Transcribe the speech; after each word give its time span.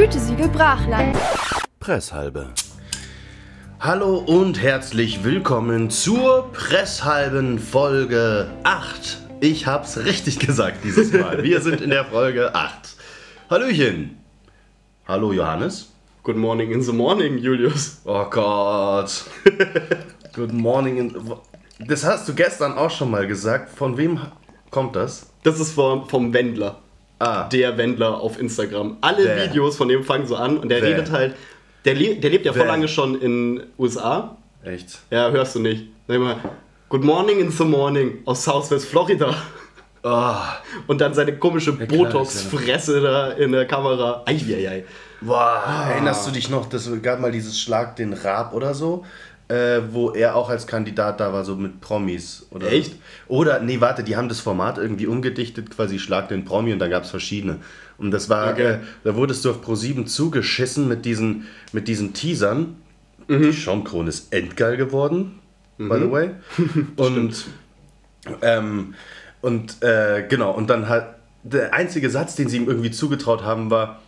Gütesiegel 0.00 0.48
Brachland. 0.48 1.14
Presshalbe. 1.78 2.54
Hallo 3.80 4.16
und 4.16 4.58
herzlich 4.58 5.24
willkommen 5.24 5.90
zur 5.90 6.50
Presshalben 6.52 7.58
Folge 7.58 8.50
8. 8.62 9.18
Ich 9.40 9.66
hab's 9.66 9.98
richtig 9.98 10.38
gesagt 10.38 10.84
dieses 10.84 11.12
Mal. 11.20 11.42
Wir 11.42 11.60
sind 11.60 11.82
in 11.82 11.90
der 11.90 12.06
Folge 12.06 12.54
8. 12.54 12.96
Hallöchen. 13.50 14.16
Hallo 15.06 15.34
Johannes. 15.34 15.92
Good 16.22 16.38
morning 16.38 16.70
in 16.70 16.80
the 16.80 16.94
morning, 16.94 17.36
Julius. 17.36 18.00
Oh 18.06 18.24
Gott. 18.30 19.26
Good 20.32 20.54
morning. 20.54 20.96
In 20.96 21.14
das 21.78 22.06
hast 22.06 22.26
du 22.26 22.34
gestern 22.34 22.72
auch 22.78 22.90
schon 22.90 23.10
mal 23.10 23.26
gesagt. 23.26 23.68
Von 23.76 23.98
wem 23.98 24.18
kommt 24.70 24.96
das? 24.96 25.30
Das 25.42 25.60
ist 25.60 25.72
vom, 25.72 26.08
vom 26.08 26.32
Wendler. 26.32 26.78
Ah. 27.20 27.48
Der 27.48 27.76
Wendler 27.76 28.20
auf 28.20 28.40
Instagram. 28.40 28.96
Alle 29.02 29.24
Wer? 29.24 29.44
Videos 29.44 29.76
von 29.76 29.88
dem 29.88 30.02
fangen 30.02 30.26
so 30.26 30.36
an 30.36 30.58
und 30.58 30.68
der 30.68 30.82
Wer? 30.82 30.90
redet 30.90 31.12
halt. 31.12 31.36
Der, 31.84 31.94
le 31.94 32.16
der 32.16 32.30
lebt 32.30 32.44
ja 32.44 32.52
voll 32.52 32.62
Wer? 32.62 32.68
lange 32.68 32.88
schon 32.88 33.20
in 33.20 33.62
USA. 33.78 34.36
Echt? 34.64 34.98
Ja, 35.10 35.30
hörst 35.30 35.54
du 35.54 35.60
nicht. 35.60 35.84
Sag 36.08 36.18
mal, 36.18 36.36
Good 36.90 37.04
morning 37.04 37.38
in 37.38 37.52
the 37.52 37.64
morning 37.64 38.18
aus 38.24 38.42
Southwest 38.42 38.88
Florida. 38.88 39.32
Oh. 40.02 40.34
Und 40.88 41.00
dann 41.00 41.14
seine 41.14 41.36
komische 41.38 41.76
klar, 41.76 41.86
Botox-Fresse 41.86 43.00
da 43.00 43.30
in 43.30 43.52
der 43.52 43.64
Kamera. 43.66 44.24
Eieiei. 44.26 44.84
Boah, 45.20 45.62
erinnerst 45.88 46.26
du 46.26 46.32
dich 46.32 46.50
noch, 46.50 46.68
das 46.68 46.90
gab 47.00 47.20
mal 47.20 47.30
dieses 47.30 47.60
Schlag 47.60 47.94
den 47.94 48.12
Raab 48.12 48.54
oder 48.54 48.74
so, 48.74 49.04
äh, 49.50 49.82
wo 49.92 50.10
er 50.10 50.36
auch 50.36 50.48
als 50.48 50.66
Kandidat 50.66 51.18
da 51.20 51.32
war, 51.32 51.44
so 51.44 51.56
mit 51.56 51.80
Promis. 51.80 52.46
Oder 52.50 52.70
Echt? 52.70 52.94
Oder, 53.26 53.60
nee, 53.60 53.80
warte, 53.80 54.04
die 54.04 54.16
haben 54.16 54.28
das 54.28 54.40
Format 54.40 54.78
irgendwie 54.78 55.06
umgedichtet, 55.06 55.70
quasi 55.70 55.98
Schlag 55.98 56.28
den 56.28 56.44
Promi 56.44 56.72
und 56.72 56.78
da 56.78 56.88
gab 56.88 57.02
es 57.02 57.10
verschiedene. 57.10 57.58
Und 57.98 58.12
das 58.12 58.28
war, 58.28 58.52
Okay. 58.52 58.74
äh, 58.74 58.78
da 59.04 59.14
wurdest 59.16 59.44
du 59.44 59.50
auf 59.50 59.66
Pro7 59.66 60.06
zugeschissen 60.06 60.88
mit 60.88 61.04
diesen, 61.04 61.46
mit 61.72 61.88
diesen 61.88 62.12
Teasern. 62.14 62.76
Die 63.28 63.52
Schaumkrone 63.52 64.08
ist 64.08 64.32
endgeil 64.32 64.76
geworden, 64.76 65.38
by 65.78 65.98
the 66.00 66.10
way. 66.10 66.30
und 66.96 67.46
ähm, 68.42 68.94
und 69.40 69.82
äh, 69.82 70.26
genau, 70.28 70.50
und 70.52 70.68
dann 70.68 70.88
halt 70.88 71.06
der 71.44 71.72
einzige 71.72 72.10
Satz, 72.10 72.34
den 72.34 72.48
sie 72.48 72.56
ihm 72.56 72.66
irgendwie 72.68 72.90
zugetraut 72.90 73.44
haben, 73.44 73.70
war: 73.70 74.00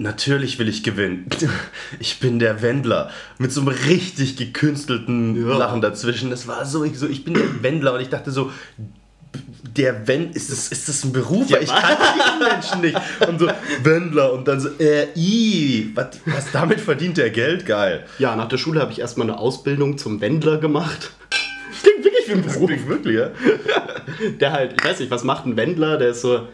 Natürlich 0.00 0.58
will 0.58 0.68
ich 0.68 0.82
gewinnen. 0.82 1.26
Ich 1.98 2.20
bin 2.20 2.38
der 2.38 2.62
Wendler. 2.62 3.10
Mit 3.36 3.52
so 3.52 3.60
einem 3.60 3.68
richtig 3.68 4.36
gekünstelten 4.36 5.46
Ja. 5.46 5.58
Lachen 5.58 5.82
dazwischen. 5.82 6.32
Es 6.32 6.48
war 6.48 6.64
so 6.64 6.84
ich, 6.84 6.98
so, 6.98 7.06
ich 7.06 7.22
bin 7.22 7.34
der 7.34 7.62
Wendler. 7.62 7.92
Und 7.92 8.00
ich 8.00 8.08
dachte 8.08 8.30
so, 8.30 8.50
der 9.76 10.08
Wend, 10.08 10.34
ist 10.34 10.50
das, 10.50 10.68
ist 10.68 10.88
das 10.88 11.04
ein 11.04 11.12
Beruf? 11.12 11.52
Weil 11.52 11.64
ich 11.64 11.68
kann 11.68 11.98
diesen 12.16 12.48
Menschen 12.50 12.80
nicht. 12.80 13.28
Und 13.28 13.40
so, 13.40 13.48
Wendler. 13.82 14.32
Und 14.32 14.48
dann 14.48 14.58
so, 14.60 14.70
äh, 14.78 15.08
i, 15.14 15.92
was, 15.94 16.18
was 16.24 16.50
damit 16.50 16.80
verdient 16.80 17.18
der 17.18 17.28
Geld? 17.28 17.66
Geil. 17.66 18.06
Ja, 18.18 18.34
nach 18.36 18.48
der 18.48 18.56
Schule 18.56 18.80
habe 18.80 18.92
ich 18.92 19.00
erstmal 19.00 19.28
eine 19.28 19.38
Ausbildung 19.38 19.98
zum 19.98 20.22
Wendler 20.22 20.56
gemacht. 20.56 21.10
Klingt 21.82 22.04
wirklich 22.04 22.26
wie 22.26 22.32
ein 22.32 22.42
Beruf. 22.42 22.70
Wirklich, 22.70 22.88
wirklich, 22.88 23.16
ja? 23.16 23.30
Der 24.40 24.52
halt, 24.52 24.80
ich 24.80 24.82
weiß 24.82 24.98
nicht, 25.00 25.10
was 25.10 25.24
macht 25.24 25.44
ein 25.44 25.58
Wendler? 25.58 25.98
Der 25.98 26.10
ist 26.10 26.22
so 26.22 26.48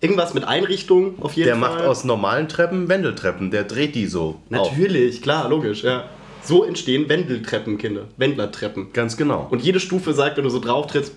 irgendwas 0.00 0.34
mit 0.34 0.44
Einrichtung 0.44 1.14
auf 1.20 1.34
jeden 1.34 1.46
Der 1.46 1.56
Fall. 1.56 1.76
macht 1.76 1.84
aus 1.84 2.04
normalen 2.04 2.48
Treppen 2.48 2.88
Wendeltreppen. 2.88 3.50
Der 3.50 3.64
dreht 3.64 3.94
die 3.94 4.06
so. 4.06 4.40
auf. 4.52 4.70
Natürlich, 4.72 5.22
klar, 5.22 5.48
logisch, 5.48 5.82
ja. 5.84 6.04
So 6.42 6.64
entstehen 6.64 7.08
Wendeltreppen, 7.08 7.76
Kinder. 7.76 8.06
Wendlertreppen. 8.16 8.92
Ganz 8.94 9.16
genau. 9.16 9.46
Und 9.50 9.62
jede 9.62 9.78
Stufe 9.78 10.14
sagt, 10.14 10.38
wenn 10.38 10.44
du 10.44 10.50
so 10.50 10.58
drauf 10.58 10.86
trittst, 10.86 11.14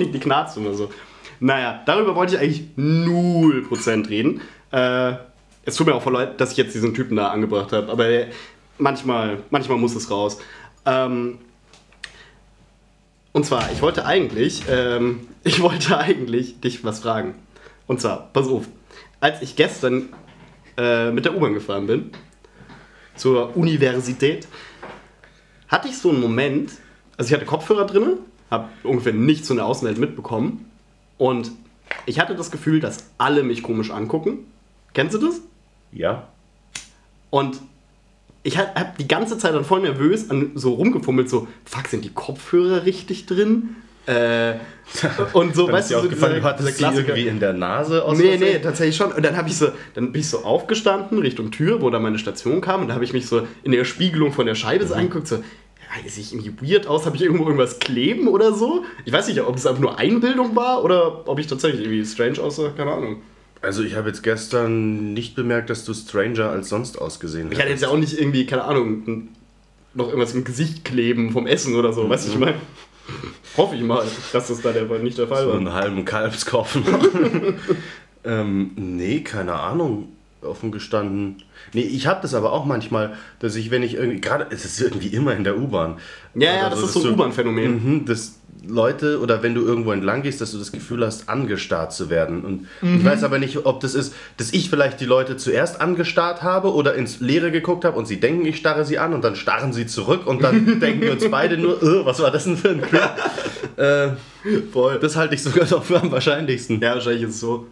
die 0.00 0.20
knarzt 0.20 0.56
immer 0.56 0.74
so. 0.74 0.90
Naja, 1.40 1.82
darüber 1.86 2.14
wollte 2.14 2.36
ich 2.36 2.40
eigentlich 2.40 2.62
0% 2.76 4.08
reden. 4.08 4.40
Äh, 4.70 5.14
es 5.64 5.74
tut 5.74 5.86
mir 5.86 5.94
auch 5.94 6.02
voll 6.02 6.12
leid, 6.12 6.40
dass 6.40 6.52
ich 6.52 6.56
jetzt 6.58 6.74
diesen 6.74 6.94
Typen 6.94 7.16
da 7.16 7.28
angebracht 7.28 7.72
habe, 7.72 7.90
aber 7.90 8.06
manchmal, 8.78 9.38
manchmal 9.50 9.78
muss 9.78 9.94
es 9.96 10.10
raus. 10.10 10.38
Ähm, 10.86 11.38
und 13.32 13.46
zwar, 13.46 13.70
ich 13.72 13.82
wollte 13.82 14.06
eigentlich, 14.06 14.62
ähm, 14.68 15.28
ich 15.44 15.60
wollte 15.60 15.98
eigentlich 15.98 16.60
dich 16.60 16.84
was 16.84 17.00
fragen. 17.00 17.34
Und 17.86 18.00
zwar, 18.00 18.30
pass 18.32 18.48
auf, 18.48 18.66
als 19.20 19.42
ich 19.42 19.56
gestern 19.56 20.08
äh, 20.76 21.10
mit 21.10 21.24
der 21.24 21.36
U-Bahn 21.36 21.54
gefahren 21.54 21.86
bin, 21.86 22.10
zur 23.16 23.56
Universität, 23.56 24.46
hatte 25.68 25.88
ich 25.88 25.98
so 25.98 26.10
einen 26.10 26.20
Moment, 26.20 26.72
also 27.16 27.28
ich 27.28 27.34
hatte 27.34 27.46
Kopfhörer 27.46 27.86
drin, 27.86 28.18
habe 28.50 28.68
ungefähr 28.82 29.12
nichts 29.12 29.48
von 29.48 29.56
der 29.56 29.66
Außenwelt 29.66 29.98
mitbekommen 29.98 30.70
und 31.18 31.52
ich 32.06 32.18
hatte 32.18 32.34
das 32.34 32.50
Gefühl, 32.50 32.80
dass 32.80 33.10
alle 33.18 33.42
mich 33.42 33.62
komisch 33.62 33.90
angucken. 33.90 34.46
Kennst 34.94 35.14
du 35.14 35.18
das? 35.18 35.40
Ja. 35.92 36.28
Und 37.30 37.60
ich 38.42 38.56
habe 38.58 38.68
hab 38.74 38.96
die 38.98 39.08
ganze 39.08 39.36
Zeit 39.38 39.54
dann 39.54 39.64
voll 39.64 39.80
nervös 39.80 40.30
an, 40.30 40.52
so 40.54 40.74
rumgefummelt, 40.74 41.28
so, 41.28 41.46
fuck, 41.64 41.86
sind 41.88 42.04
die 42.04 42.12
Kopfhörer 42.12 42.84
richtig 42.86 43.26
drin? 43.26 43.76
Äh, 44.06 44.54
und 45.34 45.54
so, 45.54 45.66
Dann 45.66 45.76
weißt 45.76 45.90
du, 45.90 45.94
so 45.94 46.00
aufgefallen, 46.00 46.34
dieser- 46.34 46.40
du 46.40 46.48
hattest 46.48 46.68
dieser 46.68 46.88
Klassiker. 46.90 47.08
irgendwie 47.10 47.28
in 47.28 47.38
der 47.38 47.52
Nase 47.52 48.02
aus 48.04 48.18
Nee, 48.18 48.38
nee, 48.38 48.58
tatsächlich 48.58 48.96
schon. 48.96 49.12
Und 49.12 49.24
dann 49.24 49.36
habe 49.36 49.48
ich 49.48 49.56
so, 49.56 49.68
dann 49.94 50.10
bin 50.12 50.20
ich 50.22 50.28
so 50.28 50.38
aufgestanden 50.44 51.18
Richtung 51.18 51.50
Tür, 51.50 51.82
wo 51.82 51.90
da 51.90 51.98
meine 51.98 52.18
Station 52.18 52.60
kam. 52.62 52.80
Und 52.82 52.88
da 52.88 52.94
habe 52.94 53.04
ich 53.04 53.12
mich 53.12 53.26
so 53.26 53.46
in 53.62 53.72
der 53.72 53.84
Spiegelung 53.84 54.32
von 54.32 54.46
der 54.46 54.54
Scheibe 54.54 54.84
Mhm. 54.84 54.88
so 54.88 54.94
angeguckt, 54.94 55.28
so, 55.28 55.36
ja, 55.36 56.08
sehe 56.10 56.22
ich 56.22 56.32
irgendwie 56.32 56.72
weird 56.72 56.86
aus? 56.86 57.04
Habe 57.04 57.16
ich 57.16 57.22
irgendwo 57.22 57.44
irgendwas 57.44 57.78
kleben 57.78 58.26
oder 58.26 58.54
so? 58.54 58.84
Ich 59.04 59.12
weiß 59.12 59.28
nicht, 59.28 59.40
ob 59.42 59.54
es 59.56 59.66
einfach 59.66 59.80
nur 59.82 59.98
Einbildung 59.98 60.56
war 60.56 60.82
oder 60.82 61.28
ob 61.28 61.38
ich 61.38 61.46
tatsächlich 61.46 61.82
irgendwie 61.82 62.04
strange 62.06 62.40
aussah, 62.40 62.70
keine 62.76 62.92
Ahnung. 62.92 63.16
Also 63.62 63.82
ich 63.82 63.94
habe 63.94 64.08
jetzt 64.08 64.22
gestern 64.22 65.12
nicht 65.12 65.34
bemerkt, 65.34 65.68
dass 65.70 65.84
du 65.84 65.92
stranger 65.92 66.48
als 66.50 66.70
sonst 66.70 66.98
ausgesehen 66.98 67.52
Ich 67.52 67.58
hatte 67.58 67.68
jetzt 67.70 67.82
ja 67.82 67.88
auch 67.88 67.98
nicht 67.98 68.18
irgendwie, 68.18 68.46
keine 68.46 68.64
Ahnung, 68.64 69.28
noch 69.94 70.06
irgendwas 70.06 70.34
im 70.34 70.44
Gesicht 70.44 70.84
kleben 70.84 71.32
vom 71.32 71.46
Essen 71.46 71.74
oder 71.74 71.92
so, 71.92 72.08
weißt 72.08 72.28
du, 72.28 72.32
ich 72.32 72.38
meine? 72.38 72.54
Hoffe 73.56 73.76
ich 73.76 73.82
mal, 73.82 74.04
dass 74.32 74.48
das 74.48 74.62
da 74.62 74.72
der, 74.72 74.84
nicht 75.00 75.18
der 75.18 75.28
Fall 75.28 75.42
So 75.44 75.50
war. 75.50 75.56
einen 75.56 75.72
halben 75.72 76.04
Kalbskopf 76.04 76.78
ähm, 78.24 78.70
nee, 78.76 79.20
keine 79.20 79.54
Ahnung. 79.54 80.08
Offen 80.42 80.72
gestanden. 80.72 81.42
Nee, 81.74 81.82
ich 81.82 82.06
habe 82.06 82.22
das 82.22 82.32
aber 82.32 82.52
auch 82.52 82.64
manchmal, 82.64 83.14
dass 83.40 83.56
ich, 83.56 83.70
wenn 83.70 83.82
ich 83.82 83.94
irgendwie, 83.94 84.22
gerade, 84.22 84.46
es 84.48 84.64
ist 84.64 84.80
irgendwie 84.80 85.08
immer 85.08 85.36
in 85.36 85.44
der 85.44 85.58
U-Bahn. 85.58 85.98
Ja, 86.34 86.54
ja, 86.54 86.60
Oder 86.68 86.70
das 86.70 86.82
ist 86.84 86.92
so 86.94 87.02
ein 87.02 87.12
U-Bahn-Phänomen. 87.12 87.72
Mhm, 87.72 88.04
dass 88.06 88.39
Leute 88.66 89.20
oder 89.20 89.42
wenn 89.42 89.54
du 89.54 89.64
irgendwo 89.64 89.92
entlang 89.92 90.22
gehst, 90.22 90.40
dass 90.40 90.52
du 90.52 90.58
das 90.58 90.72
Gefühl 90.72 91.04
hast, 91.04 91.28
angestarrt 91.28 91.92
zu 91.92 92.10
werden. 92.10 92.42
Und 92.44 92.66
Mhm. 92.82 92.98
ich 92.98 93.04
weiß 93.04 93.24
aber 93.24 93.38
nicht, 93.38 93.64
ob 93.66 93.80
das 93.80 93.94
ist, 93.94 94.14
dass 94.36 94.52
ich 94.52 94.70
vielleicht 94.70 95.00
die 95.00 95.04
Leute 95.06 95.36
zuerst 95.36 95.80
angestarrt 95.80 96.42
habe 96.42 96.72
oder 96.74 96.94
ins 96.94 97.20
Leere 97.20 97.50
geguckt 97.50 97.84
habe 97.84 97.98
und 97.98 98.06
sie 98.06 98.20
denken, 98.20 98.44
ich 98.46 98.56
starre 98.56 98.84
sie 98.84 98.98
an 98.98 99.14
und 99.14 99.22
dann 99.24 99.36
starren 99.36 99.72
sie 99.72 99.86
zurück 99.86 100.26
und 100.26 100.42
dann 100.42 100.80
denken 100.80 101.00
wir 101.02 101.12
uns 101.12 101.28
beide 101.30 101.56
nur, 101.56 101.82
"Äh, 101.82 102.04
was 102.04 102.20
war 102.20 102.30
das 102.30 102.44
denn 102.44 102.56
für 102.56 102.70
ein 102.70 102.80
Crap? 102.82 103.18
äh, 103.76 104.08
Voll. 104.72 104.98
das 105.00 105.16
halte 105.16 105.34
ich 105.34 105.42
sogar 105.42 105.68
noch 105.68 105.84
für 105.84 106.00
am 106.00 106.10
wahrscheinlichsten. 106.10 106.80
Ja, 106.80 106.94
wahrscheinlich 106.94 107.22
ist 107.24 107.30
es 107.34 107.40
so. 107.40 107.66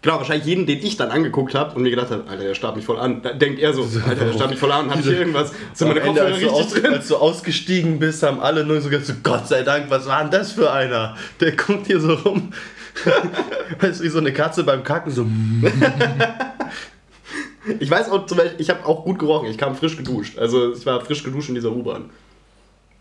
Genau, 0.00 0.18
wahrscheinlich 0.18 0.46
jeden, 0.46 0.64
den 0.64 0.78
ich 0.78 0.96
dann 0.96 1.10
angeguckt 1.10 1.56
habe 1.56 1.74
und 1.74 1.82
mir 1.82 1.90
gedacht 1.90 2.10
habe, 2.10 2.22
Alter, 2.28 2.44
der 2.44 2.54
starrt 2.54 2.76
mich 2.76 2.84
voll 2.84 3.00
an. 3.00 3.20
Da 3.20 3.32
denkt 3.32 3.58
er 3.58 3.74
so, 3.74 3.82
Alter, 3.82 4.26
der 4.26 4.32
starrt 4.32 4.50
mich 4.50 4.60
voll 4.60 4.70
an, 4.70 4.90
ich 4.96 5.04
hier 5.04 5.18
irgendwas? 5.18 5.52
Sind 5.74 5.88
meine 5.88 6.00
Kopfhörer 6.00 6.28
richtig 6.28 6.50
aus, 6.50 6.68
drin? 6.68 6.86
als 6.86 7.08
du 7.08 7.16
ausgestiegen 7.16 7.98
bist, 7.98 8.22
haben 8.22 8.38
alle 8.38 8.64
nur 8.64 8.80
so 8.80 8.90
gesagt, 8.90 9.06
so, 9.06 9.14
Gott 9.24 9.48
sei 9.48 9.62
Dank, 9.62 9.90
was 9.90 10.06
war 10.06 10.22
denn 10.22 10.30
das 10.30 10.52
für 10.52 10.70
einer? 10.70 11.16
Der 11.40 11.52
guckt 11.52 11.88
hier 11.88 12.00
so 12.00 12.14
rum. 12.14 12.52
weißt 13.80 14.00
du, 14.00 14.04
wie 14.04 14.08
so 14.08 14.18
eine 14.18 14.32
Katze 14.32 14.62
beim 14.64 14.84
Kacken, 14.84 15.10
so. 15.12 15.26
Ich 17.80 17.90
weiß 17.90 18.10
auch 18.10 18.24
zum 18.26 18.38
Beispiel, 18.38 18.60
ich 18.60 18.70
habe 18.70 18.86
auch 18.86 19.04
gut 19.04 19.18
gerochen. 19.18 19.48
Ich 19.50 19.58
kam 19.58 19.76
frisch 19.76 19.96
geduscht. 19.96 20.38
Also 20.38 20.72
ich 20.72 20.86
war 20.86 21.00
frisch 21.02 21.22
geduscht 21.22 21.50
in 21.50 21.54
dieser 21.54 21.70
U-Bahn. 21.70 22.08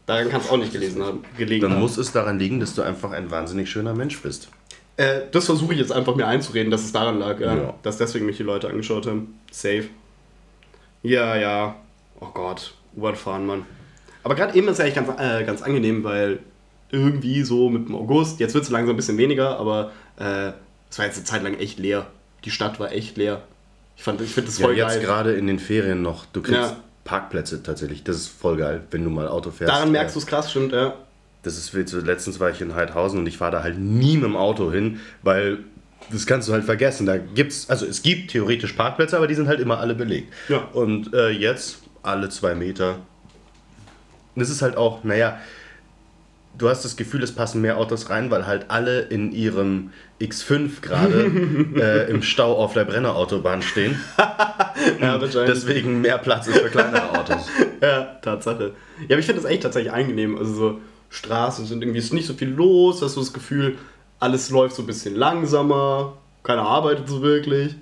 Daran 0.06 0.30
kann 0.30 0.42
es 0.42 0.50
auch 0.50 0.58
nicht 0.58 0.72
gelesen 0.72 1.04
haben, 1.04 1.24
gelegen 1.38 1.62
Dann 1.62 1.74
haben. 1.74 1.82
muss 1.82 1.98
es 1.98 2.12
daran 2.12 2.40
liegen, 2.40 2.60
dass 2.60 2.74
du 2.76 2.82
einfach 2.82 3.12
ein 3.12 3.30
wahnsinnig 3.30 3.70
schöner 3.70 3.94
Mensch 3.94 4.22
bist. 4.22 4.50
Äh, 4.98 5.22
das 5.32 5.46
versuche 5.46 5.74
ich 5.74 5.80
jetzt 5.80 5.92
einfach 5.92 6.16
mir 6.16 6.26
einzureden, 6.28 6.72
dass 6.72 6.82
es 6.84 6.92
daran 6.92 7.20
lag, 7.20 7.40
ja. 7.40 7.56
Ja. 7.56 7.74
Dass 7.84 7.98
deswegen 7.98 8.26
mich 8.26 8.38
die 8.38 8.44
Leute 8.44 8.68
angeschaut 8.68 9.06
haben. 9.08 9.40
Safe. 9.52 9.86
Ja, 11.04 11.36
ja. 11.36 11.76
Oh 12.20 12.28
Gott, 12.34 12.74
U-Bahn 12.96 13.16
fahren, 13.16 13.46
Mann. 13.46 13.66
Aber 14.24 14.36
gerade 14.36 14.56
eben 14.58 14.68
ist 14.68 14.80
ja 14.80 14.86
eigentlich 14.86 14.96
ganz, 14.96 15.10
äh, 15.20 15.44
ganz 15.46 15.62
angenehm, 15.62 16.04
weil 16.04 16.40
irgendwie 16.90 17.44
so 17.44 17.70
mit 17.70 17.88
dem 17.88 17.96
August, 17.96 18.40
jetzt 18.40 18.54
wird 18.54 18.64
es 18.64 18.70
langsam 18.70 18.96
ein 18.96 18.98
bisschen 18.98 19.18
weniger, 19.18 19.60
aber 19.60 19.92
äh, 20.20 20.52
es 20.90 20.98
war 20.98 21.06
jetzt 21.06 21.18
eine 21.18 21.26
Zeit 21.26 21.44
lang 21.44 21.56
echt 21.60 21.80
leer. 21.80 22.08
Die 22.44 22.52
Stadt 22.52 22.80
war 22.80 22.92
echt 22.92 23.18
leer. 23.18 23.44
Ich, 23.96 24.04
fand- 24.04 24.22
ich 24.22 24.32
finde 24.32 24.50
das 24.50 24.58
Ja, 24.60 24.66
voll 24.66 24.78
jetzt 24.78 24.88
geil. 24.96 25.00
gerade 25.02 25.34
in 25.36 25.48
den 25.48 25.60
Ferien 25.60 26.02
noch. 26.02 26.26
Du 26.26 26.42
kriegst 26.42 26.60
Ja. 26.60 26.76
Parkplätze 27.04 27.62
tatsächlich. 27.64 28.04
Das 28.04 28.16
ist 28.18 28.28
voll 28.28 28.58
geil, 28.58 28.84
wenn 28.92 29.04
du 29.04 29.10
mal 29.10 29.28
Auto 29.28 29.52
fährst. 29.52 29.74
Daran 29.74 29.92
merkst 29.92 30.16
du 30.16 30.20
Äh, 30.20 30.24
es 30.24 30.28
krass, 30.28 30.50
stimmt, 30.52 30.72
ja. 30.74 30.94
Das 31.44 31.58
ist 31.58 31.74
wild. 31.74 31.90
So, 31.90 32.00
Letztens 32.00 32.40
war 32.40 32.50
ich 32.50 32.62
in 32.62 32.76
Heidhausen 32.76 33.20
und 33.20 33.28
ich 33.28 33.38
fahre 33.38 33.52
da 33.52 33.64
halt 33.64 33.78
nie 33.78 34.16
mit 34.16 34.26
dem 34.26 34.36
Auto 34.36 34.72
hin, 34.72 35.00
weil 35.24 35.60
das 36.12 36.26
kannst 36.26 36.48
du 36.48 36.54
halt 36.54 36.64
vergessen. 36.64 37.06
Da 37.06 37.18
gibt's, 37.18 37.70
also 37.70 37.86
es 37.86 38.02
gibt 38.02 38.32
theoretisch 38.32 38.74
Parkplätze, 38.74 39.18
aber 39.18 39.28
die 39.28 39.36
sind 39.36 39.48
halt 39.48 39.60
immer 39.60 39.80
alle 39.80 39.96
belegt. 39.96 40.34
Ja. 40.50 40.60
Und 40.74 41.14
äh, 41.14 41.30
jetzt 41.30 41.80
alle 42.04 42.30
zwei 42.30 42.56
Meter. 42.56 43.00
Das 44.36 44.50
ist 44.50 44.62
halt 44.62 44.78
auch, 44.78 45.04
naja, 45.04 45.40
du 46.58 46.70
hast 46.70 46.86
das 46.86 46.96
Gefühl, 46.96 47.24
es 47.24 47.34
passen 47.34 47.62
mehr 47.62 47.78
Autos 47.78 48.10
rein, 48.10 48.32
weil 48.32 48.48
halt 48.48 48.66
alle 48.70 49.02
in 49.02 49.32
ihrem 49.32 49.92
X5 50.22 50.82
gerade 50.82 51.32
äh, 51.76 52.10
im 52.10 52.22
Stau 52.22 52.56
auf 52.56 52.74
der 52.74 52.86
Brennerautobahn 52.86 53.62
stehen. 53.62 54.00
ja, 55.02 55.18
Deswegen 55.18 56.02
mehr 56.02 56.18
Platz 56.18 56.48
ist 56.48 56.60
für 56.60 56.70
kleinere 56.70 57.18
Autos. 57.18 57.48
ja, 57.82 58.18
Tatsache. 58.22 58.74
Ja, 59.02 59.16
aber 59.16 59.20
ich 59.20 59.26
finde 59.26 59.42
das 59.42 59.52
echt 59.52 59.64
tatsächlich 59.64 59.92
angenehm. 59.92 60.38
Also 60.38 60.54
so 60.54 60.82
Straßen 61.10 61.66
sind 61.66 61.82
irgendwie 61.82 62.00
ist 62.00 62.14
nicht 62.14 62.28
so 62.28 62.34
viel 62.34 62.50
los, 62.50 63.02
hast 63.02 63.16
du 63.16 63.22
das 63.22 63.34
Gefühl, 63.34 63.78
alles 64.20 64.50
läuft 64.50 64.76
so 64.76 64.84
ein 64.84 64.88
bisschen 64.88 65.16
langsamer, 65.16 66.14
keiner 66.44 66.64
arbeitet 66.64 67.08
so 67.08 67.22
wirklich. 67.22 67.76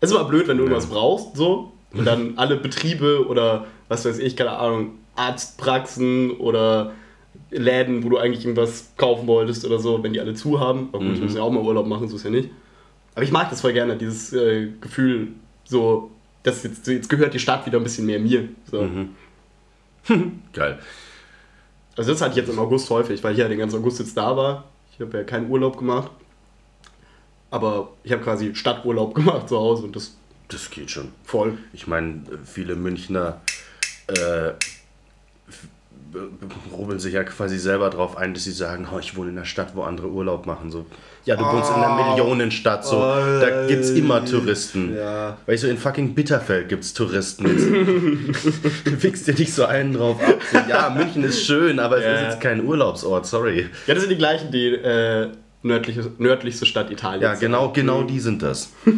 Es 0.00 0.10
ist 0.10 0.16
immer 0.16 0.28
blöd, 0.28 0.48
wenn 0.48 0.56
du 0.56 0.64
irgendwas 0.64 0.86
brauchst, 0.86 1.36
so. 1.36 1.72
Und 1.92 2.04
dann 2.04 2.34
alle 2.36 2.56
Betriebe 2.56 3.26
oder 3.26 3.66
was 3.88 4.04
weiß 4.04 4.18
ich, 4.18 4.36
keine 4.36 4.52
Ahnung, 4.52 4.92
Arztpraxen 5.16 6.30
oder 6.32 6.92
Läden, 7.50 8.04
wo 8.04 8.08
du 8.10 8.18
eigentlich 8.18 8.44
irgendwas 8.44 8.92
kaufen 8.96 9.26
wolltest 9.26 9.64
oder 9.64 9.80
so, 9.80 10.02
wenn 10.02 10.12
die 10.12 10.20
alle 10.20 10.34
zu 10.34 10.60
haben. 10.60 10.88
Aber 10.92 11.00
gut, 11.00 11.08
mhm. 11.08 11.14
ich 11.14 11.20
muss 11.20 11.34
ja 11.34 11.42
auch 11.42 11.50
mal 11.50 11.62
Urlaub 11.62 11.86
machen, 11.86 12.08
so 12.08 12.16
ist 12.16 12.24
ja 12.24 12.30
nicht. 12.30 12.48
Aber 13.14 13.24
ich 13.24 13.32
mag 13.32 13.50
das 13.50 13.60
voll 13.60 13.72
gerne, 13.72 13.96
dieses 13.96 14.32
äh, 14.32 14.68
Gefühl, 14.80 15.28
so, 15.64 16.10
dass 16.44 16.62
jetzt, 16.62 16.86
jetzt 16.86 17.08
gehört 17.08 17.34
die 17.34 17.40
Stadt 17.40 17.66
wieder 17.66 17.78
ein 17.78 17.82
bisschen 17.82 18.06
mehr 18.06 18.20
mir. 18.20 18.48
So. 18.70 18.82
Mhm. 18.82 19.10
Geil. 20.52 20.78
Also 21.96 22.12
das 22.12 22.20
hatte 22.20 22.30
ich 22.32 22.36
jetzt 22.36 22.48
im 22.48 22.58
August 22.58 22.88
häufig, 22.90 23.22
weil 23.22 23.32
ich 23.32 23.38
ja 23.38 23.48
den 23.48 23.58
ganzen 23.58 23.78
August 23.78 23.98
jetzt 23.98 24.16
da 24.16 24.36
war. 24.36 24.64
Ich 24.92 25.00
habe 25.00 25.18
ja 25.18 25.24
keinen 25.24 25.50
Urlaub 25.50 25.78
gemacht. 25.78 26.10
Aber 27.50 27.90
ich 28.04 28.12
habe 28.12 28.22
quasi 28.22 28.54
Stadturlaub 28.54 29.14
gemacht 29.16 29.48
zu 29.48 29.58
Hause 29.58 29.84
und 29.84 29.96
das. 29.96 30.16
Das 30.48 30.70
geht 30.70 30.90
schon. 30.90 31.12
Voll. 31.24 31.58
Ich 31.72 31.86
meine, 31.86 32.24
viele 32.44 32.74
Münchner 32.74 33.40
äh, 34.08 34.52
rubbeln 36.72 36.98
sich 36.98 37.14
ja 37.14 37.24
quasi 37.24 37.58
selber 37.58 37.90
drauf 37.90 38.16
ein, 38.16 38.34
dass 38.34 38.44
sie 38.44 38.52
sagen, 38.52 38.86
oh, 38.92 38.98
ich 38.98 39.16
wohne 39.16 39.30
in 39.30 39.36
einer 39.36 39.46
Stadt, 39.46 39.74
wo 39.74 39.82
andere 39.82 40.08
Urlaub 40.08 40.46
machen. 40.46 40.70
So, 40.70 40.86
ja, 41.24 41.36
du 41.36 41.44
oh, 41.44 41.52
wohnst 41.52 41.70
in 41.70 41.76
einer 41.76 41.88
ah. 41.88 42.10
Millionenstadt, 42.10 42.84
so, 42.84 42.98
oh, 42.98 43.40
da 43.40 43.66
gibt's 43.66 43.90
immer 43.90 44.24
Touristen. 44.24 44.96
Ja. 44.96 45.36
Weißt 45.46 45.64
du, 45.64 45.68
in 45.68 45.78
fucking 45.78 46.14
Bitterfeld 46.14 46.68
gibt's 46.68 46.92
Touristen. 46.94 47.44
du 48.84 48.96
fickst 48.96 49.26
dir 49.26 49.34
nicht 49.34 49.52
so 49.52 49.64
einen 49.64 49.92
drauf 49.92 50.20
ab. 50.22 50.38
So, 50.52 50.58
ja, 50.68 50.90
München 50.90 51.24
ist 51.24 51.44
schön, 51.44 51.78
aber 51.78 51.98
es 51.98 52.04
ja. 52.04 52.14
ist 52.14 52.22
jetzt 52.22 52.40
kein 52.40 52.64
Urlaubsort, 52.64 53.26
sorry. 53.26 53.68
Ja, 53.86 53.94
das 53.94 54.02
sind 54.02 54.10
die 54.10 54.18
gleichen, 54.18 54.50
die 54.50 54.68
äh, 54.68 55.28
nördliche, 55.62 56.10
nördlichste 56.18 56.66
Stadt 56.66 56.90
Italiens. 56.90 57.22
Ja, 57.22 57.34
genau, 57.34 57.70
genau 57.72 58.02
die 58.02 58.20
sind 58.20 58.42
das. 58.42 58.72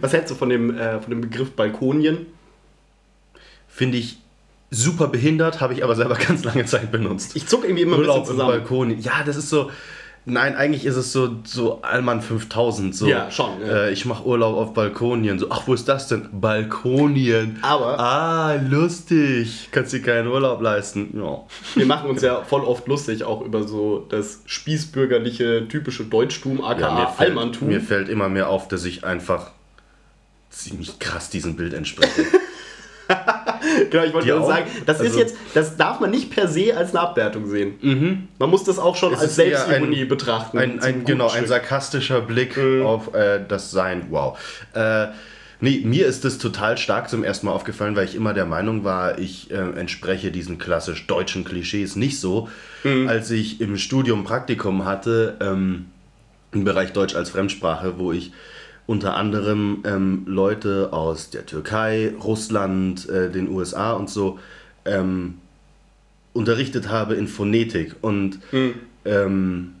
Was 0.00 0.12
hältst 0.12 0.30
du 0.30 0.34
von 0.34 0.50
dem, 0.50 0.76
äh, 0.76 1.00
von 1.00 1.10
dem 1.10 1.22
Begriff 1.22 1.52
Balkonien? 1.52 2.26
Finde 3.68 3.96
ich 3.96 4.18
super 4.70 5.08
behindert, 5.08 5.60
habe 5.60 5.72
ich 5.72 5.82
aber 5.84 5.96
selber 5.96 6.14
ganz 6.28 6.44
lange 6.44 6.64
Zeit 6.64 6.92
benutzt. 6.92 7.36
Ich 7.36 7.46
zucke 7.46 7.66
irgendwie 7.66 7.82
immer 7.82 7.98
Urlaub 7.98 8.16
ein 8.16 8.22
bisschen 8.22 8.36
zusammen. 8.36 8.54
Im 8.54 8.60
Balkon. 8.60 9.00
Ja, 9.00 9.22
das 9.24 9.36
ist 9.36 9.50
so. 9.50 9.70
Nein, 10.30 10.56
eigentlich 10.56 10.84
ist 10.84 10.96
es 10.96 11.10
so, 11.10 11.36
so 11.44 11.80
Allmann 11.80 12.20
5000. 12.20 12.94
So. 12.94 13.06
Ja, 13.06 13.30
schon. 13.30 13.62
Ja. 13.62 13.84
Äh, 13.84 13.92
ich 13.92 14.04
mache 14.04 14.26
Urlaub 14.26 14.58
auf 14.58 14.74
Balkonien. 14.74 15.38
So, 15.38 15.50
ach, 15.50 15.62
wo 15.66 15.72
ist 15.72 15.88
das 15.88 16.08
denn? 16.08 16.28
Balkonien. 16.32 17.58
Aber. 17.62 17.98
Ah, 17.98 18.54
lustig. 18.56 19.68
Kannst 19.70 19.94
dir 19.94 20.02
keinen 20.02 20.28
Urlaub 20.28 20.60
leisten. 20.60 21.18
Ja. 21.18 21.44
Wir 21.74 21.86
machen 21.86 22.10
uns 22.10 22.20
ja 22.20 22.42
voll 22.42 22.60
oft 22.60 22.86
lustig 22.88 23.24
auch 23.24 23.40
über 23.40 23.66
so 23.66 24.04
das 24.10 24.42
spießbürgerliche, 24.44 25.66
typische 25.66 26.04
Deutschtum, 26.04 26.62
aka 26.62 26.80
ja, 26.80 26.94
mir 26.94 27.08
fällt, 27.08 27.30
Allmanntum. 27.30 27.68
Mir 27.68 27.80
fällt 27.80 28.10
immer 28.10 28.28
mehr 28.28 28.50
auf, 28.50 28.68
dass 28.68 28.84
ich 28.84 29.04
einfach 29.04 29.52
ziemlich 30.50 30.98
krass 30.98 31.30
diesem 31.30 31.56
Bild 31.56 31.72
entspreche. 31.72 32.26
genau, 33.90 34.04
ich 34.04 34.12
wollte 34.12 34.28
nur 34.28 34.46
sagen, 34.46 34.66
das 34.86 35.00
also, 35.00 35.12
ist 35.12 35.18
jetzt, 35.18 35.36
das 35.54 35.76
darf 35.76 36.00
man 36.00 36.10
nicht 36.10 36.30
per 36.30 36.48
se 36.48 36.76
als 36.76 36.90
eine 36.90 37.00
Abwertung 37.00 37.46
sehen. 37.46 37.74
Mhm. 37.80 38.28
Man 38.38 38.50
muss 38.50 38.64
das 38.64 38.78
auch 38.78 38.96
schon 38.96 39.12
es 39.12 39.20
als 39.20 39.36
Selbstironie 39.36 40.02
ein, 40.02 40.08
betrachten. 40.08 40.58
Ein, 40.58 40.80
ein 40.80 41.04
genau, 41.04 41.30
ein 41.30 41.46
sarkastischer 41.46 42.20
Blick 42.20 42.56
mhm. 42.56 42.84
auf 42.84 43.14
äh, 43.14 43.40
das 43.46 43.70
Sein. 43.70 44.06
Wow. 44.10 44.38
Äh, 44.74 45.08
Nee, 45.60 45.82
mir 45.84 46.06
ist 46.06 46.24
das 46.24 46.38
total 46.38 46.78
stark 46.78 47.10
zum 47.10 47.24
ersten 47.24 47.46
Mal 47.46 47.52
aufgefallen, 47.52 47.96
weil 47.96 48.04
ich 48.04 48.14
immer 48.14 48.32
der 48.32 48.46
Meinung 48.46 48.84
war, 48.84 49.18
ich 49.18 49.50
äh, 49.50 49.56
entspreche 49.56 50.30
diesen 50.30 50.58
klassisch 50.58 51.08
deutschen 51.08 51.44
Klischees 51.44 51.96
nicht 51.96 52.20
so. 52.20 52.48
Mhm. 52.84 53.08
Als 53.08 53.30
ich 53.32 53.60
im 53.60 53.76
Studium 53.76 54.22
Praktikum 54.22 54.84
hatte, 54.84 55.36
ähm, 55.40 55.86
im 56.52 56.62
Bereich 56.62 56.92
Deutsch 56.92 57.16
als 57.16 57.30
Fremdsprache, 57.30 57.98
wo 57.98 58.12
ich 58.12 58.32
unter 58.88 59.16
anderem 59.16 59.82
ähm, 59.84 60.22
Leute 60.24 60.94
aus 60.94 61.28
der 61.28 61.44
Türkei, 61.44 62.14
Russland, 62.24 63.06
äh, 63.10 63.30
den 63.30 63.50
USA 63.50 63.92
und 63.92 64.08
so 64.08 64.38
ähm, 64.86 65.34
unterrichtet 66.32 66.88
habe 66.88 67.14
in 67.14 67.28
Phonetik. 67.28 67.96
Und 68.00 68.40
mhm. 68.50 68.74
ähm, 69.04 69.74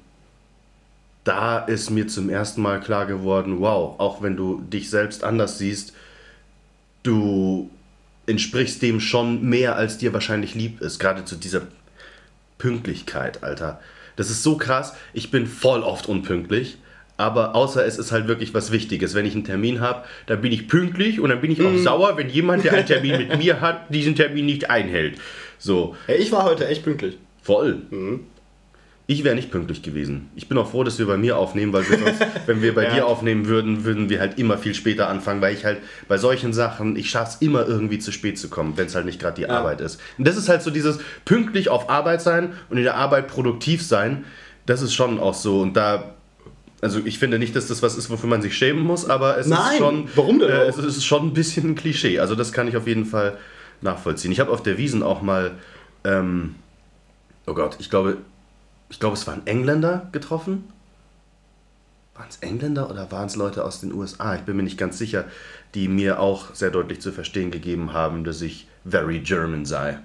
da 1.24 1.58
ist 1.58 1.88
mir 1.88 2.06
zum 2.06 2.28
ersten 2.28 2.60
Mal 2.60 2.80
klar 2.80 3.06
geworden, 3.06 3.60
wow, 3.60 3.98
auch 3.98 4.20
wenn 4.20 4.36
du 4.36 4.60
dich 4.60 4.90
selbst 4.90 5.24
anders 5.24 5.56
siehst, 5.56 5.94
du 7.02 7.70
entsprichst 8.26 8.82
dem 8.82 9.00
schon 9.00 9.42
mehr, 9.42 9.76
als 9.76 9.96
dir 9.96 10.12
wahrscheinlich 10.12 10.54
lieb 10.54 10.82
ist. 10.82 10.98
Gerade 10.98 11.24
zu 11.24 11.36
dieser 11.36 11.62
Pünktlichkeit, 12.58 13.42
Alter. 13.42 13.80
Das 14.16 14.28
ist 14.28 14.42
so 14.42 14.58
krass. 14.58 14.94
Ich 15.14 15.30
bin 15.30 15.46
voll 15.46 15.82
oft 15.82 16.10
unpünktlich 16.10 16.76
aber 17.18 17.54
außer 17.54 17.84
es 17.84 17.98
ist 17.98 18.12
halt 18.12 18.28
wirklich 18.28 18.54
was 18.54 18.72
Wichtiges. 18.72 19.14
Wenn 19.14 19.26
ich 19.26 19.34
einen 19.34 19.44
Termin 19.44 19.80
habe, 19.80 20.04
dann 20.26 20.40
bin 20.40 20.52
ich 20.52 20.68
pünktlich 20.68 21.20
und 21.20 21.28
dann 21.28 21.40
bin 21.40 21.50
ich 21.50 21.60
auch 21.60 21.70
mm. 21.70 21.82
sauer, 21.82 22.16
wenn 22.16 22.30
jemand, 22.30 22.64
der 22.64 22.72
einen 22.72 22.86
Termin 22.86 23.18
mit 23.18 23.36
mir 23.36 23.60
hat, 23.60 23.92
diesen 23.92 24.14
Termin 24.14 24.46
nicht 24.46 24.70
einhält. 24.70 25.18
So. 25.58 25.96
Hey, 26.06 26.18
ich 26.18 26.32
war 26.32 26.44
heute 26.44 26.66
echt 26.68 26.84
pünktlich. 26.84 27.18
Voll. 27.42 27.82
Mhm. 27.90 28.20
Ich 29.10 29.24
wäre 29.24 29.34
nicht 29.34 29.50
pünktlich 29.50 29.82
gewesen. 29.82 30.28
Ich 30.36 30.48
bin 30.48 30.58
auch 30.58 30.70
froh, 30.70 30.84
dass 30.84 30.98
wir 30.98 31.06
bei 31.06 31.16
mir 31.16 31.38
aufnehmen, 31.38 31.72
weil 31.72 31.88
wir 31.90 31.98
sonst, 31.98 32.20
wenn 32.46 32.62
wir 32.62 32.74
bei 32.74 32.84
ja. 32.84 32.94
dir 32.94 33.06
aufnehmen 33.06 33.46
würden, 33.46 33.84
würden 33.84 34.10
wir 34.10 34.20
halt 34.20 34.38
immer 34.38 34.56
viel 34.56 34.74
später 34.74 35.08
anfangen, 35.08 35.40
weil 35.40 35.54
ich 35.54 35.64
halt 35.64 35.78
bei 36.06 36.18
solchen 36.18 36.52
Sachen, 36.52 36.94
ich 36.94 37.10
schaffe 37.10 37.32
es 37.34 37.42
immer 37.42 37.66
irgendwie 37.66 37.98
zu 37.98 38.12
spät 38.12 38.38
zu 38.38 38.48
kommen, 38.48 38.74
wenn 38.76 38.86
es 38.86 38.94
halt 38.94 39.06
nicht 39.06 39.18
gerade 39.18 39.36
die 39.36 39.42
ja. 39.42 39.48
Arbeit 39.48 39.80
ist. 39.80 39.98
Und 40.18 40.28
das 40.28 40.36
ist 40.36 40.48
halt 40.48 40.62
so 40.62 40.70
dieses 40.70 41.00
pünktlich 41.24 41.68
auf 41.68 41.90
Arbeit 41.90 42.22
sein 42.22 42.52
und 42.70 42.76
in 42.76 42.84
der 42.84 42.96
Arbeit 42.96 43.26
produktiv 43.26 43.82
sein. 43.82 44.24
Das 44.66 44.82
ist 44.82 44.92
schon 44.92 45.18
auch 45.18 45.34
so. 45.34 45.62
Und 45.62 45.74
da 45.74 46.14
also 46.80 47.00
ich 47.04 47.18
finde 47.18 47.38
nicht, 47.38 47.56
dass 47.56 47.66
das 47.66 47.82
was 47.82 47.96
ist, 47.96 48.08
wofür 48.10 48.28
man 48.28 48.42
sich 48.42 48.56
schämen 48.56 48.84
muss, 48.84 49.08
aber 49.08 49.38
es 49.38 49.46
Nein, 49.46 49.72
ist 49.72 49.78
schon. 49.78 50.08
Warum 50.14 50.38
denn? 50.38 50.48
Äh, 50.48 50.66
es 50.66 50.78
ist 50.78 51.04
schon 51.04 51.26
ein 51.26 51.32
bisschen 51.32 51.70
ein 51.70 51.74
Klischee. 51.74 52.20
Also 52.20 52.34
das 52.34 52.52
kann 52.52 52.68
ich 52.68 52.76
auf 52.76 52.86
jeden 52.86 53.04
Fall 53.04 53.36
nachvollziehen. 53.80 54.30
Ich 54.30 54.40
habe 54.40 54.50
auf 54.50 54.62
der 54.62 54.78
Wiesen 54.78 55.02
auch 55.02 55.20
mal, 55.20 55.52
ähm, 56.04 56.54
oh 57.46 57.54
Gott, 57.54 57.76
ich 57.80 57.90
glaube, 57.90 58.18
ich 58.90 59.00
glaube, 59.00 59.14
es 59.14 59.26
waren 59.26 59.46
Engländer 59.46 60.08
getroffen. 60.12 60.68
Waren 62.14 62.28
es 62.28 62.36
Engländer 62.38 62.90
oder 62.90 63.10
waren 63.10 63.26
es 63.26 63.36
Leute 63.36 63.64
aus 63.64 63.80
den 63.80 63.92
USA? 63.92 64.36
Ich 64.36 64.42
bin 64.42 64.56
mir 64.56 64.62
nicht 64.62 64.78
ganz 64.78 64.98
sicher, 64.98 65.24
die 65.74 65.88
mir 65.88 66.20
auch 66.20 66.54
sehr 66.54 66.70
deutlich 66.70 67.00
zu 67.00 67.12
verstehen 67.12 67.50
gegeben 67.50 67.92
haben, 67.92 68.24
dass 68.24 68.40
ich 68.40 68.68
very 68.84 69.20
German 69.20 69.64
sei. 69.64 69.98